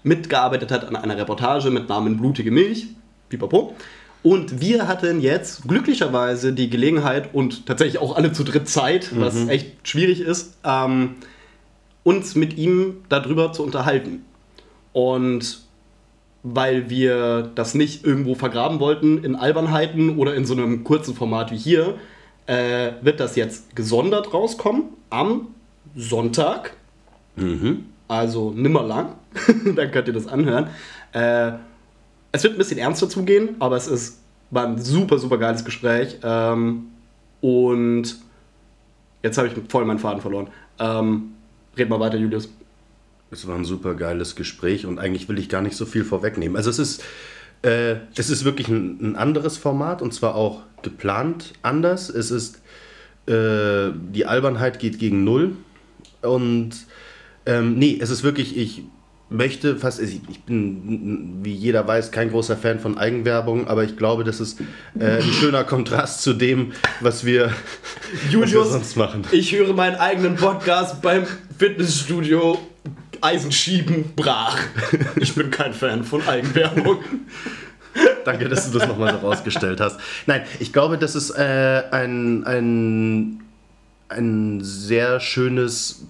mitgearbeitet 0.03 0.71
hat 0.71 0.87
an 0.89 0.97
einer 0.97 1.19
Reportage 1.19 1.71
mit 1.71 1.91
Namen 1.91 2.17
Blutige 2.17 2.51
Milch. 2.51 2.87
Pipapo. 3.29 3.75
Und 4.23 4.61
wir 4.61 4.89
hatten 4.89 5.21
jetzt 5.21 5.69
glücklicherweise 5.69 6.53
die 6.53 6.69
Gelegenheit 6.69 7.33
und 7.33 7.67
tatsächlich 7.67 7.99
auch 8.01 8.17
alle 8.17 8.33
zu 8.33 8.43
dritt 8.43 8.69
Zeit, 8.69 9.11
was 9.19 9.47
echt 9.47 9.87
schwierig 9.87 10.21
ist, 10.21 10.57
ähm, 10.65 11.15
uns 12.03 12.35
mit 12.35 12.57
ihm 12.57 13.05
darüber 13.09 13.53
zu 13.53 13.63
unterhalten. 13.63 14.25
Und 14.93 15.61
weil 16.43 16.91
wir 16.91 17.51
das 17.55 17.75
nicht 17.75 18.05
irgendwo 18.05 18.35
vergraben 18.35 18.81
wollten 18.81 19.23
in 19.23 19.37
Albernheiten 19.37 20.17
oder 20.17 20.35
in 20.35 20.45
so 20.45 20.55
einem 20.55 20.85
kurzen 20.85 21.15
Format 21.15 21.51
wie 21.51 21.57
hier, 21.57 21.95
äh, 22.47 22.93
wird 23.03 23.21
das 23.21 23.37
jetzt 23.37 23.75
gesondert 23.77 24.33
rauskommen 24.33 24.85
am 25.11 25.49
Sonntag. 25.97 26.75
Also 28.09 28.51
nimmer 28.53 28.83
lang. 28.83 29.15
Dann 29.77 29.91
könnt 29.91 30.09
ihr 30.09 30.15
das 30.15 30.29
anhören. 30.29 30.69
Äh, 31.13 31.53
es 32.33 32.43
wird 32.43 32.55
ein 32.55 32.59
bisschen 32.59 32.79
ernster 32.79 33.09
zugehen, 33.09 33.57
aber 33.59 33.77
es 33.77 33.89
ist, 33.89 34.21
war 34.51 34.67
ein 34.67 34.79
super, 34.79 35.19
super 35.19 35.39
geiles 35.39 35.65
Gespräch. 35.65 36.19
Ähm, 36.23 36.89
und 37.41 38.17
jetzt 39.23 39.39
habe 39.39 39.49
ich 39.49 39.55
voll 39.69 39.85
meinen 39.85 39.99
Faden 39.99 40.21
verloren. 40.21 40.49
Ähm, 40.79 41.33
red 41.77 41.89
mal 41.89 42.01
weiter, 42.01 42.17
Julius. 42.17 42.49
Es 43.31 43.47
war 43.47 43.57
ein 43.57 43.65
super 43.65 43.95
geiles 43.95 44.37
Gespräch 44.37 44.87
und 44.87 44.99
eigentlich 44.99 45.29
will 45.29 45.39
ich 45.39 45.49
gar 45.49 45.63
nicht 45.63 45.77
so 45.77 45.85
viel 45.85 46.05
vorwegnehmen. 46.05 46.57
Also 46.57 46.71
es 46.71 46.79
ist, 46.79 47.05
äh, 47.63 47.97
es 48.17 48.31
ist 48.31 48.45
wirklich 48.45 48.69
ein, 48.69 48.99
ein 49.01 49.17
anderes 49.17 49.57
Format 49.57 50.01
und 50.01 50.15
zwar 50.15 50.37
auch 50.37 50.63
geplant 50.83 51.55
anders. 51.63 52.09
Es 52.09 52.31
ist, 52.31 52.63
äh, 53.27 53.91
die 54.13 54.27
Albernheit 54.27 54.79
geht 54.79 54.99
gegen 54.99 55.25
Null 55.25 55.57
und 56.23 56.71
ähm, 57.47 57.79
nee, 57.79 57.99
es 58.01 58.11
ist 58.11 58.23
wirklich, 58.23 58.57
ich 58.57 58.85
möchte 59.29 59.77
fast, 59.77 60.01
ich, 60.01 60.21
bin, 60.45 61.41
wie 61.43 61.53
jeder 61.53 61.87
weiß, 61.87 62.13
kein 62.13 62.31
großer 62.31 62.57
Fan 62.57 62.79
von 62.79 62.97
Eigenwerbung, 62.97 63.67
aber 63.67 63.85
ich 63.85 63.97
glaube, 63.97 64.25
das 64.25 64.41
ist 64.41 64.61
äh, 64.99 65.17
ein 65.17 65.23
schöner 65.23 65.65
Kontrast 65.65 66.23
zu 66.23 66.33
dem, 66.33 66.73
was 67.01 67.25
wir, 67.25 67.47
was 68.13 68.33
wir 68.33 68.41
Julius, 68.41 68.71
sonst 68.71 68.97
machen. 68.97 69.25
Ich 69.33 69.53
höre 69.53 69.73
meinen 69.75 69.97
eigenen 69.97 70.37
Podcast 70.37 71.03
beim 71.03 71.27
Fitnessstudio 71.59 72.59
Eisenschieben 73.21 74.13
brach. 74.15 74.59
Ich 75.17 75.35
bin 75.35 75.51
kein 75.51 75.73
Fan 75.73 76.05
von 76.05 76.27
Eigenwerbung. 76.29 76.99
Danke, 78.25 78.49
dass 78.49 78.71
du 78.71 78.79
das 78.79 78.89
nochmal 78.89 79.13
so 79.15 79.27
rausgestellt 79.27 79.81
hast. 79.81 79.99
Nein, 80.27 80.43
ich 80.61 80.73
glaube, 80.73 80.99
das 80.99 81.15
ist 81.15 81.31
äh, 81.31 81.83
ein, 81.91 82.45
ein, 82.45 83.43
ein 84.09 84.61
sehr 84.63 85.21
schönes, 85.21 86.07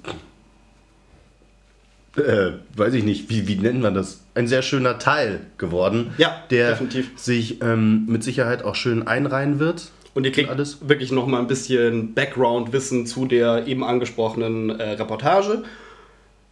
äh, 2.18 2.52
weiß 2.76 2.94
ich 2.94 3.04
nicht, 3.04 3.28
wie, 3.30 3.46
wie 3.48 3.56
nennt 3.56 3.80
man 3.80 3.94
das? 3.94 4.22
Ein 4.34 4.48
sehr 4.48 4.62
schöner 4.62 4.98
Teil 4.98 5.40
geworden, 5.58 6.12
Ja, 6.18 6.36
der 6.50 6.70
definitiv. 6.70 7.10
sich 7.16 7.60
ähm, 7.62 8.06
mit 8.06 8.22
Sicherheit 8.24 8.64
auch 8.64 8.74
schön 8.74 9.06
einreihen 9.06 9.58
wird. 9.58 9.90
Und 10.14 10.24
ihr 10.24 10.32
kriegt 10.32 10.48
Alles. 10.48 10.78
wirklich 10.88 11.12
noch 11.12 11.26
mal 11.26 11.40
ein 11.40 11.46
bisschen 11.46 12.14
Background-Wissen 12.14 13.06
zu 13.06 13.26
der 13.26 13.66
eben 13.66 13.84
angesprochenen 13.84 14.70
äh, 14.70 14.92
Reportage. 14.92 15.62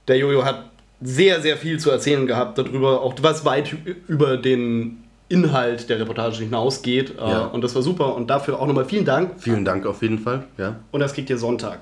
Der 0.09 0.18
Jojo 0.18 0.44
hat 0.44 0.70
sehr, 1.00 1.40
sehr 1.40 1.57
viel 1.57 1.79
zu 1.79 1.90
erzählen 1.90 2.27
gehabt 2.27 2.59
darüber, 2.59 3.00
auch 3.03 3.14
was 3.22 3.44
weit 3.44 3.74
über 4.07 4.37
den 4.37 4.98
Inhalt 5.31 5.88
der 5.88 5.98
Reportage 5.98 6.40
hinausgeht. 6.44 7.14
Äh, 7.18 7.20
Ja. 7.31 7.44
Und 7.46 7.62
das 7.64 7.74
war 7.74 7.81
super. 7.83 8.14
Und 8.14 8.29
dafür 8.29 8.61
auch 8.61 8.66
nochmal 8.66 8.85
vielen 8.85 9.05
Dank. 9.07 9.33
Vielen 9.38 9.64
Dank 9.64 9.87
auf 9.87 10.03
jeden 10.03 10.18
Fall. 10.18 10.44
Ja. 10.59 10.77
Und 10.90 11.00
das 11.00 11.14
kriegt 11.14 11.31
ihr 11.31 11.38
Sonntag. 11.38 11.81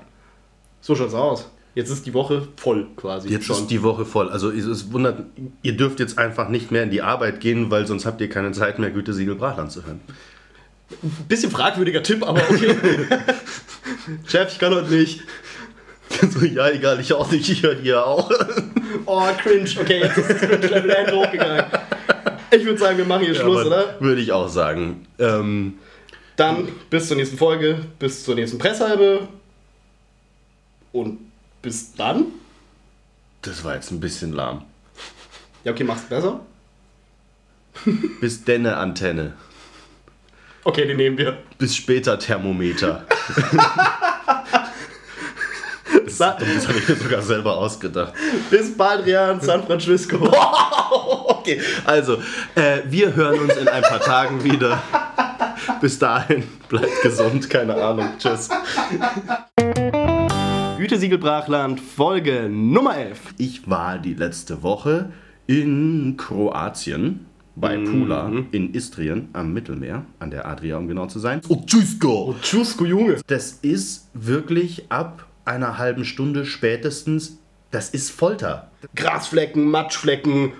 So 0.81 0.95
schaut's 0.95 1.13
aus. 1.13 1.49
Jetzt 1.75 1.89
ist 1.89 2.05
die 2.05 2.13
Woche 2.13 2.47
voll 2.55 2.87
quasi. 2.95 3.29
Jetzt 3.29 3.49
ist 3.49 3.67
die 3.67 3.81
Woche 3.81 4.05
voll. 4.05 4.29
Also 4.29 4.51
es 4.51 4.65
ist 4.65 4.93
wundert, 4.93 5.23
ihr 5.63 5.75
dürft 5.75 5.99
jetzt 5.99 6.19
einfach 6.19 6.49
nicht 6.49 6.71
mehr 6.71 6.83
in 6.83 6.91
die 6.91 7.01
Arbeit 7.01 7.39
gehen, 7.39 7.71
weil 7.71 7.87
sonst 7.87 8.05
habt 8.05 8.21
ihr 8.21 8.29
keine 8.29 8.51
Zeit 8.51 8.77
mehr, 8.77 8.91
Gütesiegel 8.91 9.35
Brachland 9.35 9.71
zu 9.71 9.83
hören. 9.83 9.99
Bisschen 11.27 11.49
fragwürdiger 11.49 12.03
Tipp, 12.03 12.21
aber 12.21 12.41
okay. 12.47 12.75
Chef, 14.27 14.51
ich 14.51 14.59
kann 14.59 14.75
heute 14.75 14.93
nicht. 14.93 15.21
so, 16.31 16.45
ja, 16.45 16.69
egal, 16.69 16.99
ich 16.99 17.13
auch 17.13 17.31
nicht, 17.31 17.49
ich 17.49 17.63
höre 17.63 17.75
hier 17.75 18.05
auch. 18.05 18.31
Oh, 19.05 19.23
cringe. 19.41 19.67
Okay, 19.81 20.01
jetzt 20.01 20.17
ist 20.17 20.29
das 20.29 20.37
Cringe-Level 20.41 20.89
end 20.91 21.11
hochgegangen. 21.11 21.65
Ich 22.51 22.63
würde 22.63 22.77
sagen, 22.77 22.97
wir 22.99 23.05
machen 23.05 23.25
hier 23.25 23.33
Schluss, 23.33 23.61
Aber 23.61 23.67
oder? 23.67 23.95
Würde 23.99 24.21
ich 24.21 24.31
auch 24.31 24.47
sagen. 24.47 25.07
Ähm, 25.17 25.79
Dann 26.35 26.69
bis 26.91 27.07
zur 27.07 27.17
nächsten 27.17 27.37
Folge, 27.37 27.79
bis 27.97 28.23
zur 28.23 28.35
nächsten 28.35 28.59
Presshalbe. 28.59 29.27
Und 30.91 31.19
bis 31.63 31.95
dann. 31.95 32.25
das 33.41 33.63
war 33.63 33.73
jetzt 33.73 33.89
ein 33.91 33.99
bisschen 33.99 34.33
lahm. 34.33 34.63
Ja, 35.63 35.71
okay, 35.71 35.83
mach's 35.83 36.03
besser. 36.03 36.41
Bis 38.21 38.43
denne 38.43 38.77
Antenne. 38.77 39.33
Okay, 40.65 40.85
den 40.85 40.97
nehmen 40.97 41.17
wir. 41.17 41.37
Bis 41.57 41.75
später 41.75 42.19
Thermometer. 42.19 43.05
Sa 46.07 46.33
Das 46.39 46.67
habe 46.67 46.77
ich 46.77 46.87
mir 46.87 46.95
sogar 46.95 47.21
selber 47.21 47.57
ausgedacht. 47.57 48.13
bis 48.51 48.77
Badrian, 48.77 49.41
San 49.41 49.65
Francisco. 49.65 50.17
Okay, 51.43 51.59
also, 51.83 52.21
äh, 52.55 52.83
wir 52.85 53.15
hören 53.15 53.39
uns 53.41 53.55
in 53.57 53.67
ein 53.67 53.81
paar 53.81 53.99
Tagen 53.99 54.43
wieder. 54.45 54.81
Bis 55.81 55.99
dahin, 55.99 56.43
bleibt 56.69 57.01
gesund, 57.01 57.49
keine 57.49 57.75
Ahnung. 57.75 58.13
Tschüss. 58.17 58.47
Gütesiegel 60.83 61.17
Brachland, 61.17 61.79
Folge 61.79 62.49
Nummer 62.51 62.97
11. 62.97 63.35
Ich 63.37 63.69
war 63.69 63.97
die 63.99 64.15
letzte 64.15 64.63
Woche 64.63 65.13
in 65.47 66.17
Kroatien, 66.17 67.25
bei 67.55 67.77
Pula, 67.77 68.29
in 68.51 68.73
Istrien 68.73 69.29
am 69.31 69.53
Mittelmeer, 69.53 70.03
an 70.19 70.29
der 70.29 70.45
Adria, 70.45 70.75
um 70.75 70.89
genau 70.89 71.05
zu 71.05 71.19
sein. 71.19 71.39
Oh, 71.47 71.63
Tschüsko! 71.65 72.35
Tschüssko, 72.41 72.83
Junge. 72.83 73.21
Das 73.27 73.53
ist 73.61 74.09
wirklich 74.13 74.91
ab 74.91 75.25
einer 75.45 75.77
halben 75.77 76.03
Stunde 76.03 76.45
spätestens, 76.45 77.39
das 77.71 77.89
ist 77.91 78.11
Folter. 78.11 78.69
Grasflecken, 78.93 79.63
Matschflecken, 79.63 80.51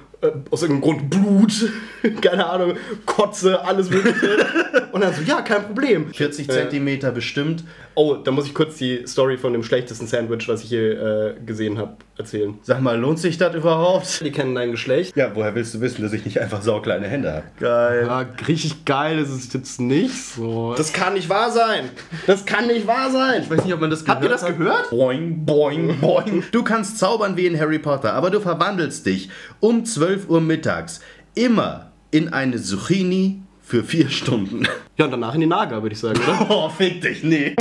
aus 0.52 0.62
irgendeinem 0.64 0.82
Grund 0.82 1.10
Blut, 1.10 1.72
keine 2.22 2.46
Ahnung, 2.50 2.74
Kotze, 3.06 3.64
alles 3.64 3.90
Mögliche. 3.90 4.46
Und 4.92 5.02
dann 5.04 5.14
so, 5.14 5.22
ja, 5.24 5.42
kein 5.42 5.64
Problem. 5.64 6.14
40 6.14 6.48
Äh, 6.50 6.52
Zentimeter 6.52 7.12
bestimmt. 7.12 7.64
Oh, 7.96 8.16
da 8.16 8.32
muss 8.32 8.46
ich 8.48 8.54
kurz 8.56 8.78
die 8.78 9.06
Story 9.08 9.38
von 9.38 9.54
dem 9.54 9.64
schlechtesten 9.64 10.08
Sandwich, 10.08 10.48
was 10.48 10.64
ich 10.64 10.70
hier 10.70 11.36
äh, 11.38 11.46
gesehen 11.46 11.78
habe, 11.78 11.98
erzählen. 12.18 12.58
Sag 12.64 12.82
mal, 12.82 13.00
lohnt 13.00 13.20
sich 13.20 13.38
das 13.38 13.54
überhaupt? 13.56 14.22
Die 14.24 14.32
kennen 14.32 14.56
dein 14.56 14.72
Geschlecht. 14.72 15.16
Ja, 15.16 15.32
woher 15.36 15.54
willst 15.56 15.74
du 15.76 15.82
wissen, 15.82 16.02
dass 16.04 16.14
ich 16.14 16.26
nicht 16.26 16.40
einfach 16.42 16.62
saukleine 16.64 17.08
Hände 17.08 17.32
habe? 17.32 17.44
Geil. 17.60 18.06
Ja, 18.08 18.26
richtig 18.48 18.86
geil 18.86 19.20
ist 19.20 19.30
es 19.30 19.52
jetzt 19.54 19.80
nicht 19.80 20.14
so. 20.14 20.74
Das 20.76 20.92
kann 20.94 21.14
nicht 21.14 21.30
wahr 21.30 21.52
sein. 21.52 21.90
Das 22.28 22.46
kann 22.46 22.68
nicht 22.68 22.86
wahr 22.88 23.12
sein. 23.12 23.44
Ich 23.44 23.50
weiß 23.50 23.64
nicht, 23.64 23.74
ob 23.74 23.82
man 23.82 23.90
das 23.92 24.04
Habt 24.08 24.24
ihr 24.24 24.30
das 24.30 24.46
gehört? 24.46 24.90
Boing, 24.90 25.46
boing, 25.46 26.00
boing. 26.00 26.44
Du 26.52 26.64
kannst 26.64 26.98
zaubern 27.00 27.36
wie 27.38 27.46
in 27.48 27.60
Harry 27.60 27.80
Potter, 27.80 28.14
aber 28.14 28.30
du 28.32 28.40
verwandelst 28.40 29.06
dich 29.06 29.30
um 29.60 29.86
12 29.86 30.13
Uhr 30.28 30.42
mittags 30.42 31.02
immer 31.36 31.92
in 32.12 32.32
eine 32.32 32.62
Zucchini 32.62 33.42
für 33.62 33.84
vier 33.84 34.10
Stunden. 34.10 34.64
Ja, 34.98 35.06
und 35.06 35.12
danach 35.12 35.34
in 35.34 35.42
die 35.42 35.48
Naga, 35.48 35.82
würde 35.82 35.94
ich 35.94 36.00
sagen, 36.00 36.20
oder? 36.20 36.46
Oh, 36.50 36.70
fick 36.70 37.02
dich, 37.02 37.24
nee. 37.24 37.56